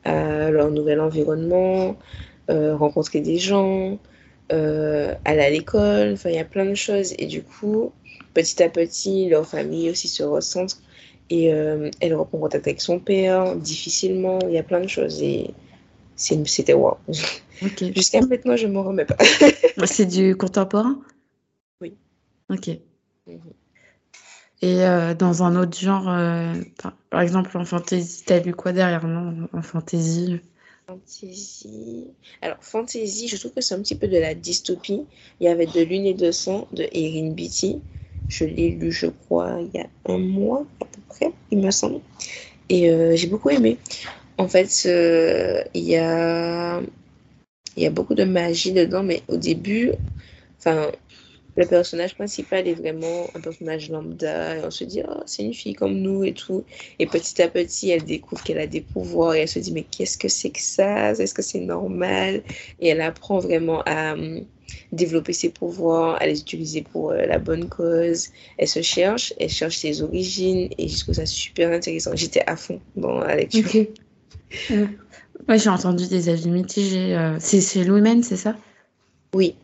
à 0.07 0.49
leur 0.51 0.71
nouvel 0.71 0.99
environnement, 0.99 1.97
rencontrer 2.49 3.21
des 3.21 3.37
gens, 3.37 3.99
aller 4.49 5.17
à 5.25 5.49
l'école. 5.49 6.13
Enfin, 6.13 6.29
il 6.29 6.35
y 6.35 6.39
a 6.39 6.45
plein 6.45 6.65
de 6.65 6.75
choses. 6.75 7.13
Et 7.17 7.25
du 7.25 7.43
coup, 7.43 7.91
petit 8.33 8.61
à 8.63 8.69
petit, 8.69 9.29
leur 9.29 9.47
famille 9.47 9.89
aussi 9.89 10.07
se 10.07 10.23
recentre 10.23 10.77
et 11.29 11.53
euh, 11.53 11.89
elle 11.99 12.15
reprend 12.15 12.37
contact 12.37 12.67
avec 12.67 12.81
son 12.81 12.99
père 12.99 13.55
difficilement. 13.55 14.39
Il 14.43 14.51
y 14.51 14.57
a 14.57 14.63
plein 14.63 14.79
de 14.79 14.87
choses 14.87 15.21
et 15.21 15.53
c'était 16.15 16.73
wow. 16.73 16.97
Jusqu'à 17.95 18.21
maintenant, 18.21 18.55
je 18.55 18.67
ne 18.67 18.73
m'en 18.73 18.83
remets 18.83 19.05
pas. 19.05 19.17
c'est 19.85 20.05
du 20.05 20.35
contemporain? 20.35 20.99
Oui. 21.81 21.93
Ok. 22.49 22.69
Mhm. 23.27 23.39
Et 24.61 24.83
euh, 24.83 25.13
dans 25.13 25.43
un 25.43 25.55
autre 25.55 25.77
genre, 25.77 26.09
euh, 26.09 26.53
par, 27.11 27.21
exemple 27.21 27.55
en 27.57 27.65
fantasy, 27.65 28.23
t'as 28.25 28.39
lu 28.39 28.53
quoi 28.53 28.71
derrière, 28.71 29.07
non 29.07 29.47
En 29.53 29.61
fantasy? 29.61 30.39
Fantasy. 30.87 32.07
Alors, 32.41 32.57
fantasy, 32.61 33.27
je 33.27 33.37
trouve 33.37 33.51
que 33.53 33.61
c'est 33.61 33.75
un 33.75 33.81
petit 33.81 33.95
peu 33.95 34.07
de 34.07 34.17
la 34.17 34.33
dystopie. 34.33 35.03
Il 35.39 35.43
y 35.43 35.47
avait 35.47 35.67
de 35.67 35.81
Lune 35.81 36.05
et 36.05 36.15
de 36.15 36.31
sang 36.31 36.67
de 36.73 36.87
Erin 36.91 37.31
Beatty. 37.31 37.81
Je 38.29 38.45
l'ai 38.45 38.71
lu, 38.71 38.91
je 38.91 39.07
crois, 39.07 39.59
il 39.61 39.79
y 39.79 39.81
a 39.81 39.87
un 40.05 40.17
mois 40.17 40.65
à 40.81 40.85
peu 40.85 41.01
près, 41.07 41.31
il 41.51 41.59
me 41.59 41.71
semble. 41.71 42.01
Et 42.69 42.89
euh, 42.89 43.15
j'ai 43.15 43.27
beaucoup 43.27 43.51
aimé. 43.51 43.77
En 44.39 44.47
fait, 44.47 44.85
il 44.85 45.83
y, 45.83 45.97
a, 45.97 46.81
il 47.75 47.83
y 47.83 47.85
a 47.85 47.89
beaucoup 47.89 48.15
de 48.15 48.23
magie 48.23 48.73
dedans, 48.73 49.03
mais 49.03 49.21
au 49.27 49.37
début, 49.37 49.93
enfin, 50.59 50.91
le 51.57 51.65
personnage 51.65 52.15
principal 52.15 52.67
est 52.67 52.75
vraiment 52.75 53.27
un 53.35 53.41
personnage 53.41 53.89
lambda 53.89 54.57
et 54.57 54.63
on 54.63 54.71
se 54.71 54.83
dit 54.83 55.01
oh, 55.07 55.21
c'est 55.25 55.43
une 55.43 55.53
fille 55.53 55.73
comme 55.73 55.95
nous 55.95 56.23
et 56.23 56.33
tout 56.33 56.63
et 56.99 57.07
petit 57.07 57.41
à 57.41 57.47
petit 57.49 57.89
elle 57.89 58.03
découvre 58.03 58.43
qu'elle 58.43 58.59
a 58.59 58.67
des 58.67 58.81
pouvoirs 58.81 59.33
et 59.33 59.41
elle 59.41 59.47
se 59.47 59.59
dit 59.59 59.73
mais 59.73 59.83
qu'est-ce 59.83 60.17
que 60.17 60.27
c'est 60.27 60.51
que 60.51 60.61
ça? 60.61 61.11
Est-ce 61.11 61.33
que 61.33 61.41
c'est 61.41 61.59
normal? 61.59 62.43
Et 62.79 62.89
elle 62.89 63.01
apprend 63.01 63.39
vraiment 63.39 63.81
à 63.85 64.13
hum, 64.13 64.45
développer 64.91 65.33
ses 65.33 65.49
pouvoirs, 65.49 66.21
à 66.21 66.27
les 66.27 66.39
utiliser 66.39 66.83
pour 66.83 67.11
euh, 67.11 67.25
la 67.25 67.39
bonne 67.39 67.67
cause. 67.67 68.27
Elle 68.57 68.67
se 68.67 68.81
cherche, 68.81 69.33
elle 69.39 69.49
cherche 69.49 69.77
ses 69.77 70.01
origines 70.01 70.69
et 70.77 70.87
je 70.87 70.99
trouve 70.99 71.15
ça 71.15 71.25
super 71.25 71.71
intéressant. 71.71 72.11
J'étais 72.13 72.43
à 72.45 72.55
fond 72.55 72.79
dans 72.95 73.19
la 73.19 73.35
lecture. 73.35 73.87
Euh, 74.71 74.85
j'ai 75.55 75.69
entendu 75.69 76.07
des 76.07 76.29
avis 76.29 76.49
mitigés. 76.49 77.15
Euh, 77.15 77.37
c'est 77.39 77.83
Louis 77.83 78.23
c'est 78.23 78.37
ça? 78.37 78.55
Oui. 79.33 79.55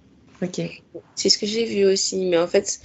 Ok. 0.44 0.62
C'est 1.16 1.30
ce 1.30 1.38
que 1.38 1.46
j'ai 1.46 1.66
vu 1.66 1.86
aussi, 1.86 2.26
mais 2.26 2.38
en 2.38 2.48
fait, 2.48 2.80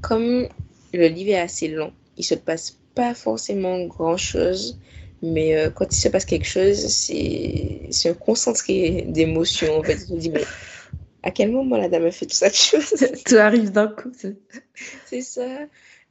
comme 0.00 0.48
le 0.92 1.08
livre 1.08 1.30
est 1.30 1.40
assez 1.40 1.68
long, 1.68 1.92
il 2.16 2.24
se 2.24 2.34
passe 2.34 2.78
pas 2.94 3.14
forcément 3.14 3.84
grand 3.84 4.16
chose. 4.16 4.78
Mais 5.24 5.54
quand 5.76 5.86
il 5.88 6.00
se 6.00 6.08
passe 6.08 6.24
quelque 6.24 6.46
chose, 6.46 6.76
c'est 6.76 8.08
un 8.08 8.14
concentré 8.14 9.04
d'émotions. 9.06 9.78
En 9.78 9.82
fait, 9.84 9.98
je 10.08 10.14
me 10.14 10.18
dis, 10.18 10.30
mais 10.30 10.42
à 11.22 11.30
quel 11.30 11.52
moment 11.52 11.76
la 11.76 11.88
dame 11.88 12.06
a 12.06 12.10
fait 12.10 12.26
tout 12.26 12.34
ça 12.34 12.50
Tout 13.24 13.36
arrive 13.36 13.70
d'un 13.70 13.88
coup. 13.88 14.12
C'est 15.06 15.20
ça. 15.20 15.58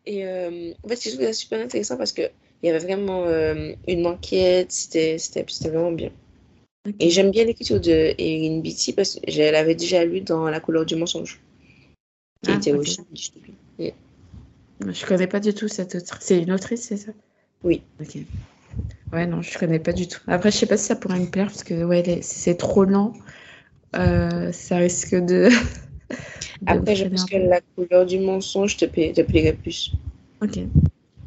Et 0.05 0.25
euh, 0.25 0.73
en 0.83 0.87
fait, 0.87 1.03
je 1.03 1.09
trouve 1.11 1.25
ça 1.25 1.33
super 1.33 1.59
intéressant 1.59 1.97
parce 1.97 2.11
qu'il 2.11 2.31
y 2.63 2.69
avait 2.69 2.79
vraiment 2.79 3.25
euh, 3.25 3.73
une 3.87 4.07
enquête, 4.07 4.71
c'était 4.71 5.17
vraiment 5.63 5.91
bien. 5.91 6.11
Et 6.99 7.09
j'aime 7.09 7.31
bien 7.31 7.45
l'écriture 7.45 7.79
de 7.79 8.13
Erin 8.17 8.59
Beatty 8.59 8.93
parce 8.93 9.15
que 9.15 9.31
je 9.31 9.41
l'avais 9.41 9.75
déjà 9.75 10.03
lu 10.03 10.21
dans 10.21 10.49
La 10.49 10.59
couleur 10.59 10.85
du 10.85 10.95
mensonge. 10.95 11.39
Qui 12.43 12.51
ah, 12.51 12.55
était 12.55 12.71
aussi 12.73 12.97
Je 13.13 13.91
Je 14.91 15.05
connais 15.05 15.27
pas 15.27 15.39
du 15.39 15.53
tout 15.53 15.67
cette 15.67 15.93
autrice. 15.93 16.19
C'est 16.21 16.41
une 16.41 16.51
autrice, 16.51 16.81
c'est 16.81 16.97
ça? 16.97 17.11
Oui. 17.63 17.83
Ok. 17.99 18.17
Ouais, 19.13 19.27
non, 19.27 19.41
je 19.41 19.57
connais 19.59 19.79
pas 19.79 19.93
du 19.93 20.07
tout. 20.07 20.21
Après, 20.27 20.49
je 20.49 20.57
sais 20.57 20.65
pas 20.65 20.77
si 20.77 20.85
ça 20.85 20.95
pourrait 20.95 21.19
me 21.19 21.29
plaire 21.29 21.47
parce 21.47 21.63
que 21.63 21.83
ouais, 21.83 22.21
c'est 22.21 22.55
trop 22.55 22.85
lent. 22.85 23.13
Euh, 23.95 24.51
ça 24.51 24.77
risque 24.77 25.15
de. 25.15 25.49
Après, 26.65 26.95
je 26.95 27.05
pense 27.05 27.25
que 27.25 27.37
la 27.37 27.61
couleur 27.75 28.05
du 28.05 28.19
mensonge 28.19 28.77
te, 28.77 28.85
te 28.85 29.21
plairait 29.21 29.53
plus. 29.53 29.93
Ok. 30.41 30.57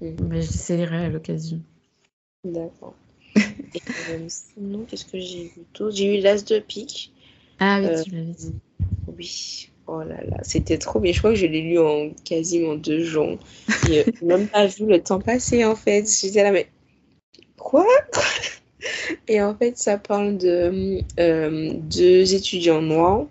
Mm. 0.01 0.29
Mais 0.29 0.43
j'essaierai 0.43 1.05
à 1.05 1.09
l'occasion. 1.09 1.61
D'accord. 2.45 2.95
Euh, 4.11 4.27
sinon, 4.29 4.85
qu'est-ce 4.89 5.05
que 5.05 5.19
j'ai 5.19 5.45
vu 5.45 5.63
d'autre? 5.75 5.97
J'ai 5.97 6.19
eu 6.19 6.21
l'As 6.21 6.45
de 6.45 6.59
pique. 6.59 7.13
Ah 7.59 7.81
oui, 7.81 7.89
tu 8.05 8.11
l'avais 8.11 8.33
dit. 8.33 8.55
Oui. 9.17 9.71
Oh 9.87 10.03
là 10.03 10.23
là, 10.25 10.39
c'était 10.43 10.79
trop 10.79 10.99
bien. 10.99 11.13
Je 11.13 11.19
crois 11.19 11.31
que 11.31 11.37
je 11.37 11.47
l'ai 11.47 11.61
lu 11.61 11.79
en 11.79 12.11
quasiment 12.25 12.75
deux 12.75 13.05
jours. 13.05 13.39
Et 13.91 14.01
euh, 14.01 14.05
même 14.23 14.49
pas 14.49 14.67
vu 14.67 14.87
le 14.87 15.03
temps 15.03 15.21
passer 15.21 15.65
en 15.65 15.77
fait. 15.77 16.07
J'étais 16.09 16.43
là, 16.43 16.53
mais 16.53 16.69
quoi? 17.59 17.87
Et 19.29 19.43
en 19.43 19.55
fait, 19.55 19.77
ça 19.77 19.99
parle 19.99 20.39
de 20.39 21.03
euh, 21.21 21.73
deux 21.75 22.35
étudiants 22.35 22.83
noirs, 22.83 23.27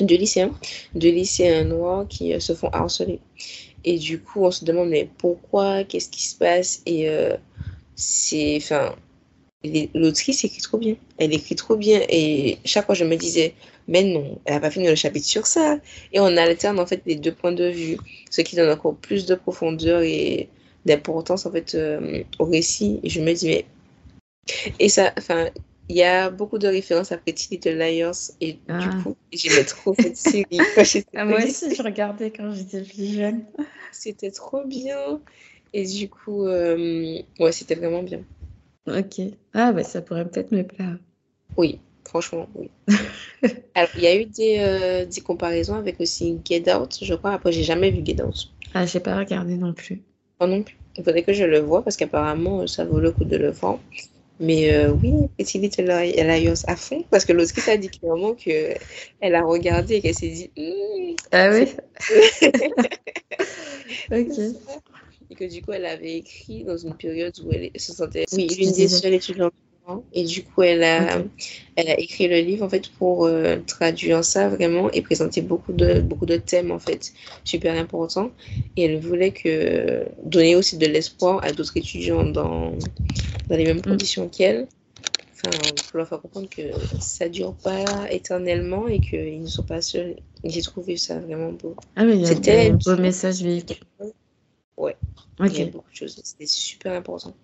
deux 0.00 0.16
lycéens, 0.16 0.52
deux 0.94 1.10
lycéens 1.10 1.64
noirs 1.64 2.06
qui 2.08 2.32
euh, 2.32 2.40
se 2.40 2.54
font 2.54 2.68
harceler. 2.68 3.20
Et 3.84 3.98
du 3.98 4.20
coup, 4.20 4.44
on 4.44 4.50
se 4.50 4.64
demande 4.64 4.88
mais 4.88 5.08
pourquoi, 5.18 5.84
qu'est-ce 5.84 6.08
qui 6.08 6.22
se 6.22 6.36
passe? 6.36 6.82
Et 6.86 7.08
euh, 7.08 7.36
c'est, 7.94 8.56
enfin, 8.56 8.94
l'autrice 9.94 10.44
écrit 10.44 10.62
trop 10.62 10.78
bien. 10.78 10.96
Elle 11.18 11.34
écrit 11.34 11.54
trop 11.54 11.76
bien. 11.76 12.00
Et 12.08 12.58
chaque 12.64 12.86
fois, 12.86 12.94
je 12.94 13.04
me 13.04 13.16
disais, 13.16 13.54
mais 13.88 14.02
non, 14.02 14.38
elle 14.44 14.54
n'a 14.54 14.60
pas 14.60 14.70
fini 14.70 14.88
le 14.88 14.94
chapitre 14.94 15.26
sur 15.26 15.46
ça. 15.46 15.78
Et 16.12 16.20
on 16.20 16.36
alterne 16.36 16.78
en 16.78 16.86
fait 16.86 17.02
les 17.06 17.16
deux 17.16 17.32
points 17.32 17.52
de 17.52 17.68
vue, 17.68 17.96
ce 18.30 18.40
qui 18.40 18.56
donne 18.56 18.70
encore 18.70 18.96
plus 18.96 19.26
de 19.26 19.34
profondeur 19.34 20.02
et 20.02 20.48
d'importance 20.84 21.46
en 21.46 21.52
fait 21.52 21.76
au 22.38 22.44
récit. 22.44 23.00
Et 23.02 23.08
je 23.08 23.20
me 23.20 23.32
dis, 23.32 23.46
mais 23.46 23.64
et 24.78 24.88
ça, 24.88 25.12
enfin, 25.18 25.48
il 25.88 25.96
y 25.96 26.02
a 26.02 26.30
beaucoup 26.30 26.58
de 26.58 26.66
références 26.66 27.12
à 27.12 27.18
Pretty 27.18 27.48
Little 27.50 27.76
Liars 27.76 28.30
et 28.40 28.54
du 28.54 28.60
ah. 28.68 28.90
coup, 29.02 29.16
j'aimais 29.32 29.64
trop 29.64 29.94
cette 29.98 30.16
série. 30.16 30.46
ah, 31.14 31.24
moi 31.24 31.44
aussi, 31.44 31.74
je 31.74 31.82
regardais 31.82 32.30
quand 32.30 32.50
j'étais 32.52 32.82
plus 32.82 33.14
jeune. 33.14 33.44
C'était 33.92 34.30
trop 34.30 34.64
bien. 34.64 35.20
Et 35.72 35.84
du 35.84 36.08
coup, 36.08 36.46
euh, 36.46 37.20
ouais, 37.40 37.52
c'était 37.52 37.74
vraiment 37.74 38.02
bien. 38.02 38.20
Ok. 38.86 39.20
Ah, 39.54 39.72
bah 39.72 39.82
ça 39.82 40.02
pourrait 40.02 40.28
peut-être 40.28 40.52
me 40.52 40.62
plaire. 40.62 40.98
Oui, 41.56 41.80
franchement, 42.04 42.48
oui. 42.54 42.70
Alors, 43.74 43.90
il 43.96 44.02
y 44.02 44.06
a 44.06 44.16
eu 44.16 44.26
des, 44.26 44.56
euh, 44.58 45.06
des, 45.06 45.20
comparaisons 45.20 45.76
avec 45.76 46.00
aussi 46.00 46.38
Get 46.44 46.72
Out, 46.74 46.98
je 47.00 47.14
crois. 47.14 47.32
Après, 47.32 47.52
j'ai 47.52 47.62
jamais 47.62 47.90
vu 47.90 48.02
Get 48.04 48.22
Out. 48.22 48.50
Ah, 48.74 48.86
j'ai 48.86 49.00
pas 49.00 49.16
regardé 49.16 49.56
non 49.56 49.72
plus. 49.72 50.02
Oh 50.40 50.46
non 50.46 50.62
plus. 50.62 50.76
Il 50.96 51.04
faudrait 51.04 51.22
que 51.22 51.32
je 51.32 51.44
le 51.44 51.60
voie 51.60 51.82
parce 51.82 51.96
qu'apparemment, 51.96 52.66
ça 52.66 52.84
vaut 52.84 53.00
le 53.00 53.10
coup 53.10 53.24
de 53.24 53.36
le 53.36 53.50
voir. 53.50 53.78
Mais 54.40 54.72
euh, 54.74 54.92
oui, 54.92 55.12
Petit 55.38 55.58
Little 55.58 55.84
Liars 55.86 56.64
à 56.66 56.76
fond, 56.76 57.04
parce 57.10 57.24
que 57.24 57.32
l'autre 57.32 57.52
a 57.68 57.76
dit 57.76 57.88
clairement 57.88 58.34
qu'elle 58.34 59.34
a 59.34 59.42
regardé 59.42 59.94
et 59.94 60.00
qu'elle 60.00 60.14
s'est 60.14 60.28
dit 60.28 60.50
hmm, 60.56 61.14
Ah 61.32 61.50
oui? 61.50 61.68
Ok. 64.10 64.38
Et 65.34 65.46
que 65.46 65.52
du 65.52 65.62
coup, 65.62 65.72
elle 65.72 65.86
avait 65.86 66.18
écrit 66.18 66.64
dans 66.64 66.76
une 66.76 66.94
période 66.94 67.34
où 67.44 67.50
elle 67.52 67.70
se 67.76 67.92
sentait. 67.92 68.24
Oui, 68.32 68.46
l'une 68.56 68.72
des 68.72 68.88
seules 68.88 69.14
étudiantes 69.14 69.52
et 70.14 70.24
du 70.24 70.44
coup, 70.44 70.62
elle 70.62 70.82
a, 70.82 71.22
elle 71.76 71.88
a 71.90 72.00
écrit 72.00 72.26
le 72.26 72.38
livre 72.38 72.64
en 72.64 72.68
fait 72.70 72.88
pour 72.88 73.26
euh, 73.26 73.56
traduire 73.66 74.24
ça 74.24 74.48
vraiment 74.48 74.90
et 74.92 75.02
présenter 75.02 75.42
beaucoup 75.42 75.72
de, 75.72 76.00
beaucoup 76.00 76.24
de 76.24 76.36
thèmes 76.36 76.70
en 76.70 76.78
fait 76.78 77.12
super 77.44 77.76
importants. 77.78 78.30
Et 78.76 78.84
elle 78.84 78.98
voulait 78.98 79.32
que 79.32 80.06
donner 80.24 80.56
aussi 80.56 80.78
de 80.78 80.86
l'espoir 80.86 81.44
à 81.44 81.52
d'autres 81.52 81.76
étudiants 81.76 82.24
dans, 82.24 82.72
dans 83.48 83.56
les 83.56 83.64
mêmes 83.64 83.78
mm. 83.78 83.82
conditions 83.82 84.28
qu'elle. 84.28 84.68
Enfin, 85.34 85.58
pour 85.90 85.98
leur 85.98 86.08
faire 86.08 86.22
comprendre 86.22 86.48
que 86.48 86.62
ça 87.00 87.28
dure 87.28 87.52
pas 87.52 87.84
éternellement 88.10 88.88
et 88.88 89.00
qu'ils 89.00 89.42
ne 89.42 89.46
sont 89.46 89.64
pas 89.64 89.82
seuls. 89.82 90.16
J'ai 90.44 90.62
trouvé 90.62 90.96
ça 90.96 91.18
vraiment 91.18 91.52
beau. 91.52 91.76
Ah, 91.96 92.04
mais 92.04 92.14
un 92.14 92.70
beau 92.72 92.96
message 92.96 93.42
véhicule. 93.42 93.76
Ouais. 94.76 94.96
Il 95.40 95.58
y 95.58 95.62
a 95.62 95.66
beaucoup 95.66 95.90
de 95.90 95.96
choses. 95.96 96.20
C'était 96.22 96.46
super 96.46 96.92
important. 96.92 97.34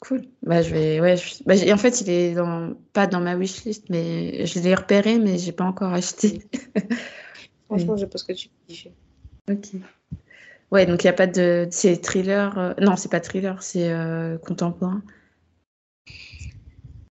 Cool. 0.00 0.22
Bah, 0.42 0.60
je 0.60 0.74
vais, 0.74 1.00
ouais, 1.00 1.16
bah, 1.46 1.54
en 1.72 1.76
fait, 1.78 2.00
il 2.02 2.10
est 2.10 2.34
dans, 2.34 2.74
pas 2.92 3.06
dans 3.06 3.20
ma 3.20 3.36
wishlist, 3.36 3.88
mais 3.88 4.44
je 4.44 4.58
l'ai 4.60 4.74
repéré, 4.74 5.18
mais 5.18 5.38
j'ai 5.38 5.52
pas 5.52 5.64
encore 5.64 5.92
acheté. 5.92 6.42
Franchement, 7.66 7.96
je 7.96 8.04
pense 8.04 8.22
que 8.22 8.32
tu 8.32 8.48
peux 8.68 9.52
Ok. 9.52 9.68
Ouais, 10.70 10.86
donc 10.86 11.04
il 11.04 11.06
n'y 11.06 11.10
a 11.10 11.14
pas 11.14 11.26
de. 11.26 11.68
C'est 11.70 11.96
thriller. 11.96 12.58
Euh, 12.58 12.74
non, 12.80 12.96
c'est 12.96 13.10
pas 13.10 13.20
thriller, 13.20 13.62
c'est 13.62 13.90
euh, 13.90 14.38
contemporain. 14.38 15.02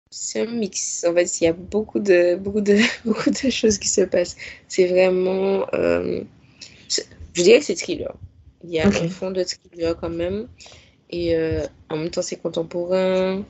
C'est 0.09 0.47
un 0.47 0.51
mix. 0.51 1.05
En 1.07 1.13
fait, 1.13 1.39
il 1.39 1.43
y 1.45 1.47
a 1.47 1.53
beaucoup 1.53 1.99
de, 1.99 2.35
beaucoup 2.35 2.61
de, 2.61 2.77
beaucoup 3.05 3.29
de 3.29 3.49
choses 3.49 3.77
qui 3.77 3.87
se 3.87 4.01
passent. 4.01 4.35
C'est 4.67 4.87
vraiment. 4.87 5.67
Euh, 5.73 6.23
je 7.33 7.43
dirais 7.43 7.59
que 7.59 7.65
c'est 7.65 7.75
thriller. 7.75 8.13
Il 8.63 8.71
y 8.71 8.79
a 8.79 8.87
un 8.87 9.09
fond 9.09 9.31
de 9.31 9.43
thriller 9.43 9.95
quand 9.99 10.09
même. 10.09 10.47
Et 11.09 11.35
euh, 11.35 11.65
en 11.89 11.97
même 11.97 12.09
temps, 12.09 12.21
c'est 12.21 12.37
contemporain. 12.37 13.43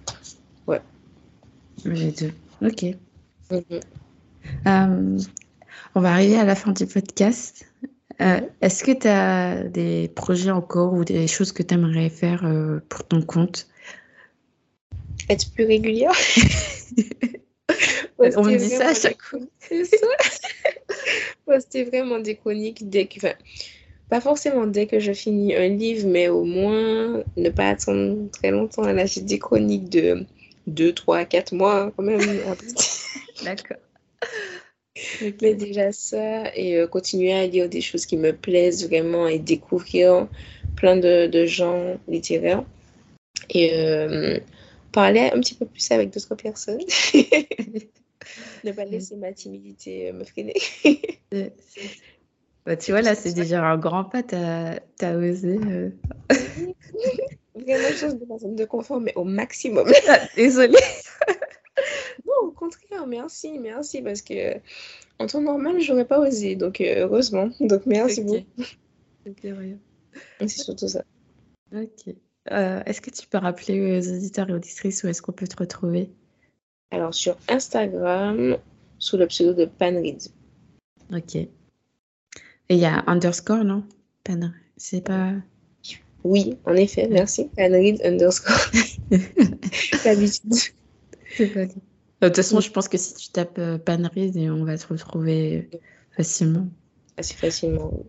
Ouais. 0.67 0.82
Les 1.86 2.12
deux. 2.12 2.32
Ok. 2.62 2.86
Mhm. 3.52 3.80
Euh, 4.67 5.19
on 5.93 6.02
va 6.02 6.13
arriver 6.13 6.38
à 6.38 6.45
la 6.45 6.56
fin 6.56 6.71
du 6.71 6.86
podcast. 6.88 7.65
Euh, 8.21 8.41
Est-ce 8.62 8.84
que 8.84 8.91
tu 8.91 9.08
as 9.08 9.63
des 9.63 10.08
projets 10.15 10.52
encore 10.52 10.93
ou 10.93 11.06
des 11.06 11.28
choses 11.28 11.52
que 11.52 11.63
tu 11.63 11.74
aimerais 11.74 12.10
faire 12.10 12.43
pour 12.89 13.04
ton 13.08 13.21
compte? 13.21 13.67
Être 15.30 15.52
plus 15.54 15.65
régulière? 15.65 16.13
On 18.17 18.43
me 18.43 18.58
dit 18.58 18.69
ça 18.69 18.89
à 18.89 18.93
chaque 18.93 19.21
fois. 19.21 19.39
C'est 19.60 19.86
ça? 19.86 20.08
Poster 21.45 21.84
vraiment 21.86 22.19
des 22.19 22.36
chroniques 22.36 22.89
dès 22.89 23.08
que. 23.08 23.17
Enfin, 23.17 23.34
pas 24.12 24.19
forcément 24.19 24.67
dès 24.67 24.88
que 24.88 25.00
je 25.00 25.13
finis 25.13 25.56
un 25.56 25.69
livre, 25.69 26.06
mais 26.06 26.28
au 26.28 26.43
moins 26.43 27.24
ne 27.38 27.50
pas 27.50 27.69
attendre 27.69 28.30
très 28.34 28.52
longtemps. 28.52 28.82
Là, 28.82 29.06
j'ai 29.06 29.21
des 29.21 29.39
chroniques 29.39 29.89
de 29.89 30.26
2, 30.67 30.91
3, 30.91 31.24
4 31.24 31.54
mois 31.54 31.93
quand 31.95 32.04
même. 32.04 32.19
D'accord. 33.45 33.78
Mais 35.41 35.54
déjà 35.54 35.93
ça, 35.93 36.54
et 36.58 36.76
euh, 36.76 36.88
continuer 36.88 37.32
à 37.32 37.47
lire 37.47 37.69
des 37.69 37.80
choses 37.80 38.06
qui 38.06 38.17
me 38.17 38.34
plaisent 38.34 38.86
vraiment 38.86 39.30
et 39.30 39.39
découvrir 39.39 40.28
plein 40.76 40.97
de, 40.97 41.28
de 41.28 41.45
gens 41.45 41.97
littéraires. 42.10 42.65
Et 43.50 43.74
euh, 43.74 44.39
parler 44.91 45.32
un 45.34 45.39
petit 45.39 45.56
peu 45.56 45.65
plus 45.65 45.89
avec 45.89 46.10
d'autres 46.10 46.36
personnes. 46.36 46.82
ne 48.65 48.71
pas 48.74 48.84
laisser 48.84 49.15
ma 49.15 49.32
timidité 49.32 50.10
euh, 50.10 50.13
me 50.13 50.26
freiner. 50.26 50.56
Bah, 52.65 52.78
tu 52.78 52.91
vois, 52.91 53.02
là, 53.02 53.15
c'est 53.15 53.34
déjà 53.34 53.63
un 53.65 53.78
grand 53.78 54.04
pas, 54.04 54.21
t'as 54.24 54.76
as 55.02 55.15
osé. 55.17 55.58
euh. 55.58 55.89
Vraiment 57.56 57.89
chose 57.95 58.17
de 58.17 58.26
ma 58.26 58.38
zone 58.38 58.56
de 58.56 58.65
confort, 58.65 59.02
mais 59.02 59.13
au 59.15 59.24
maximum. 59.24 59.88
Ah, 60.10 60.19
Désolée. 60.36 60.78
Non, 62.26 62.47
au 62.50 62.52
contraire, 62.52 63.08
merci, 63.08 63.58
merci, 63.58 64.02
parce 64.02 64.21
que 64.21 64.58
en 65.19 65.26
temps 65.28 65.41
normal, 65.41 65.80
j'aurais 65.80 66.06
pas 66.06 66.19
osé, 66.19 66.56
donc 66.56 66.80
euh, 66.82 67.06
heureusement. 67.06 67.50
Donc 67.60 67.86
merci 67.86 68.19
Ok. 68.21 68.26
beaucoup. 68.28 68.69
Ok, 69.28 69.39
rien. 69.43 69.78
C'est 70.41 70.47
surtout 70.50 70.88
ça. 70.88 71.04
Ok. 71.74 72.13
Euh, 72.52 72.82
est-ce 72.86 73.02
que 73.02 73.10
tu 73.10 73.26
peux 73.28 73.38
rappeler 73.39 73.97
aux 74.00 74.08
auditeurs 74.15 74.50
et 74.50 74.54
auditrices 74.54 75.04
où 75.04 75.08
est-ce 75.08 75.21
qu'on 75.21 75.32
peut 75.32 75.47
te 75.47 75.58
retrouver? 75.58 76.10
Alors 76.91 77.13
sur 77.13 77.38
Instagram, 77.47 78.58
sous 79.00 79.17
le 79.17 79.28
pseudo 79.28 79.54
de 79.54 79.65
Panrid. 79.65 80.21
Ok. 81.13 81.38
Et 82.71 82.75
il 82.75 82.79
y 82.79 82.86
a 82.86 83.03
underscore, 83.05 83.65
non? 83.65 83.84
C'est 84.77 85.01
pas. 85.01 85.34
Oui, 86.23 86.57
en 86.63 86.73
effet, 86.75 87.10
merci. 87.12 87.49
Panrid 87.53 88.01
underscore. 88.05 88.71
D'habitude. 90.05 90.53
Pas. 91.38 91.65
De 91.65 92.27
toute 92.27 92.36
façon, 92.38 92.62
je 92.62 92.71
pense 92.71 92.88
que 92.88 92.97
si 92.97 93.13
tu 93.15 93.29
tapes 93.29 93.57
euh, 93.57 93.77
Panrid, 93.77 94.38
on 94.38 94.63
va 94.63 94.77
te 94.77 94.88
retrouver 94.88 95.69
facilement. 96.15 96.65
Assez 97.17 97.34
facilement. 97.34 97.91
oui. 97.91 98.03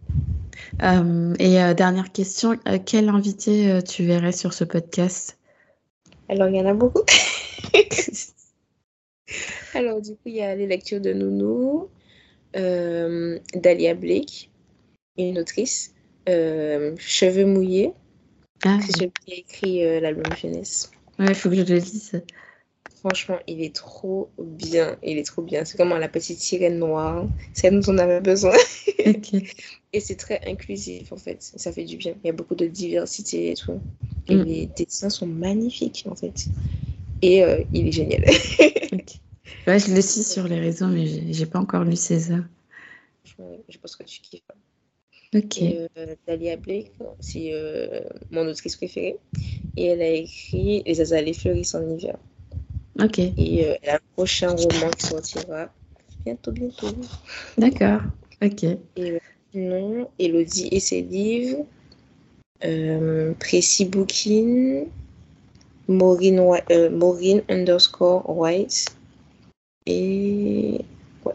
Euh, 0.85 1.35
et 1.41 1.61
euh, 1.61 1.75
dernière 1.75 2.13
question, 2.13 2.57
euh, 2.69 2.79
quel 2.85 3.09
invité 3.09 3.81
tu 3.83 4.05
verrais 4.05 4.31
sur 4.31 4.55
ce 4.55 4.63
podcast? 4.63 5.41
Alors, 6.29 6.49
il 6.49 6.55
y 6.55 6.61
en 6.61 6.67
a 6.67 6.75
beaucoup. 6.75 7.03
Alors, 9.75 10.01
du 10.01 10.13
coup, 10.13 10.27
il 10.27 10.37
y 10.37 10.43
a 10.43 10.55
les 10.55 10.69
lectures 10.69 11.01
de 11.01 11.13
Nounou, 11.13 11.89
Dahlia 12.55 13.95
Blake, 13.95 14.52
une 15.19 15.39
autrice, 15.39 15.95
euh, 16.29 16.95
Cheveux 16.99 17.45
mouillés, 17.45 17.93
Ah, 18.65 18.79
c'est 18.85 18.93
celui 18.93 19.13
qui 19.27 19.33
a 19.33 19.37
écrit 19.37 19.85
euh, 19.85 20.01
l'album 20.01 20.25
Jeunesse. 20.37 20.91
ouais, 21.19 21.27
il 21.29 21.35
faut 21.35 21.51
que 21.51 21.57
je 21.57 21.63
le 21.63 21.77
lise. 21.79 22.23
Franchement, 23.01 23.39
il 23.49 23.63
est 23.63 23.75
trop 23.75 24.31
bien. 24.39 24.97
Il 25.03 25.19
est 25.19 25.25
trop 25.25 25.43
bien. 25.43 25.65
C'est 25.65 25.77
comme 25.77 25.89
la 25.91 26.09
petite 26.09 26.39
sirène 26.39 26.79
noire. 26.79 27.27
C'est 27.53 27.71
dont 27.71 27.93
on 27.93 27.99
avait 27.99 28.21
besoin. 28.21 28.55
Et 29.93 30.01
c'est 30.01 30.15
très 30.17 30.41
inclusif, 30.47 31.13
en 31.13 31.17
fait. 31.17 31.43
Ça 31.43 31.73
fait 31.73 31.85
du 31.85 31.97
bien. 31.97 32.15
Il 32.23 32.29
y 32.29 32.31
a 32.31 32.33
beaucoup 32.33 32.55
de 32.55 32.67
diversité 32.67 33.51
et 33.51 33.55
tout. 33.55 33.81
Et 34.29 34.37
Mm. 34.37 34.43
les 34.45 34.67
dessins 34.67 35.11
sont 35.11 35.27
magnifiques, 35.27 36.05
en 36.09 36.15
fait. 36.15 36.47
Et 37.23 37.43
euh, 37.45 37.63
il 37.73 37.89
est 37.89 37.93
génial. 37.93 38.25
Ouais, 39.67 39.79
je 39.79 39.95
le 39.95 40.01
suis 40.01 40.23
sur 40.25 40.49
les 40.49 40.59
réseaux, 40.59 40.89
mais 40.89 41.33
j'ai 41.33 41.47
pas 41.47 41.61
encore 41.61 41.85
lu 41.85 41.95
César. 41.97 42.41
Je 43.69 43.79
pense 43.79 43.97
que 43.97 44.03
tu 44.05 44.21
kiffes. 44.21 44.43
Ok. 45.35 45.63
Et 45.63 45.89
euh, 45.99 46.15
Dahlia 46.27 46.57
Blake, 46.57 46.93
c'est 47.21 47.51
euh, 47.53 48.01
mon 48.31 48.47
autrice 48.47 48.77
préférée. 48.77 49.17
Et 49.77 49.87
elle 49.87 50.03
a 50.03 50.09
écrit 50.11 50.83
Les 50.85 51.01
azalées 51.01 51.33
fleurissent 51.33 51.75
en 51.75 51.89
hiver. 51.89 52.17
Ok. 53.03 53.19
Et 53.19 53.67
euh, 53.67 53.75
elle 53.83 53.91
a 53.91 53.95
un 53.95 54.01
prochain 54.15 54.51
roman 54.51 54.91
qui 54.91 55.07
sortira 55.07 55.73
bientôt, 56.25 56.53
bientôt. 56.53 56.89
D'accord. 57.57 58.03
Ok. 58.43 58.65
Et 58.65 58.79
euh, 58.99 59.19
sinon, 59.53 60.11
Elodie 60.19 60.69
et 60.71 60.81
ses 60.81 61.01
livres, 61.01 61.65
euh, 62.65 63.33
Précis 63.41 63.87
Booking, 63.87 64.87
Maureen, 65.89 66.39
Whi- 66.41 66.63
euh, 66.71 66.91
Maureen 66.91 67.43
underscore 67.49 68.29
White, 68.29 68.87
et, 69.87 70.81
ouais, 71.25 71.33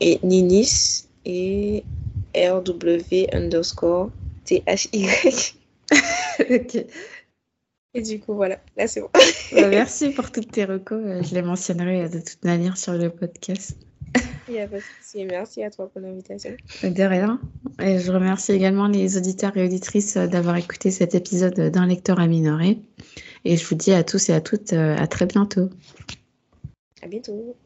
et 0.00 0.18
Ninis, 0.22 1.04
et 1.26 1.84
RW 2.34 3.28
underscore 3.32 4.10
THY. 4.44 5.08
Ok. 6.50 6.84
Et 7.96 8.02
du 8.02 8.18
coup, 8.18 8.34
voilà, 8.34 8.58
là 8.76 8.88
c'est 8.88 9.00
bon. 9.00 9.08
Bah, 9.14 9.20
merci 9.68 10.10
pour 10.10 10.32
toutes 10.32 10.50
tes 10.50 10.64
recos. 10.64 11.00
Euh, 11.04 11.22
Je 11.22 11.32
les 11.34 11.42
mentionnerai 11.42 12.02
euh, 12.02 12.08
de 12.08 12.18
toute 12.18 12.44
manière 12.44 12.76
sur 12.76 12.94
le 12.94 13.08
podcast. 13.08 13.76
Il 14.48 14.58
a 14.58 14.66
pas 14.66 14.76
de 14.76 14.82
souci. 14.82 15.24
Merci 15.24 15.62
à 15.62 15.70
toi 15.70 15.88
pour 15.88 16.00
l'invitation. 16.00 16.50
De 16.82 17.02
rien. 17.02 17.40
Et 17.80 17.98
je 17.98 18.12
remercie 18.12 18.52
également 18.52 18.88
les 18.88 19.16
auditeurs 19.16 19.56
et 19.56 19.64
auditrices 19.64 20.16
euh, 20.16 20.26
d'avoir 20.26 20.56
écouté 20.56 20.90
cet 20.90 21.14
épisode 21.14 21.54
d'un 21.70 21.86
lecteur 21.86 22.20
à 22.20 22.26
minorer. 22.26 22.78
Et 23.44 23.56
je 23.56 23.66
vous 23.66 23.74
dis 23.74 23.92
à 23.92 24.04
tous 24.04 24.28
et 24.28 24.32
à 24.32 24.40
toutes 24.40 24.72
euh, 24.72 24.96
à 24.96 25.06
très 25.06 25.26
bientôt. 25.26 25.70
À 27.02 27.06
bientôt. 27.06 27.56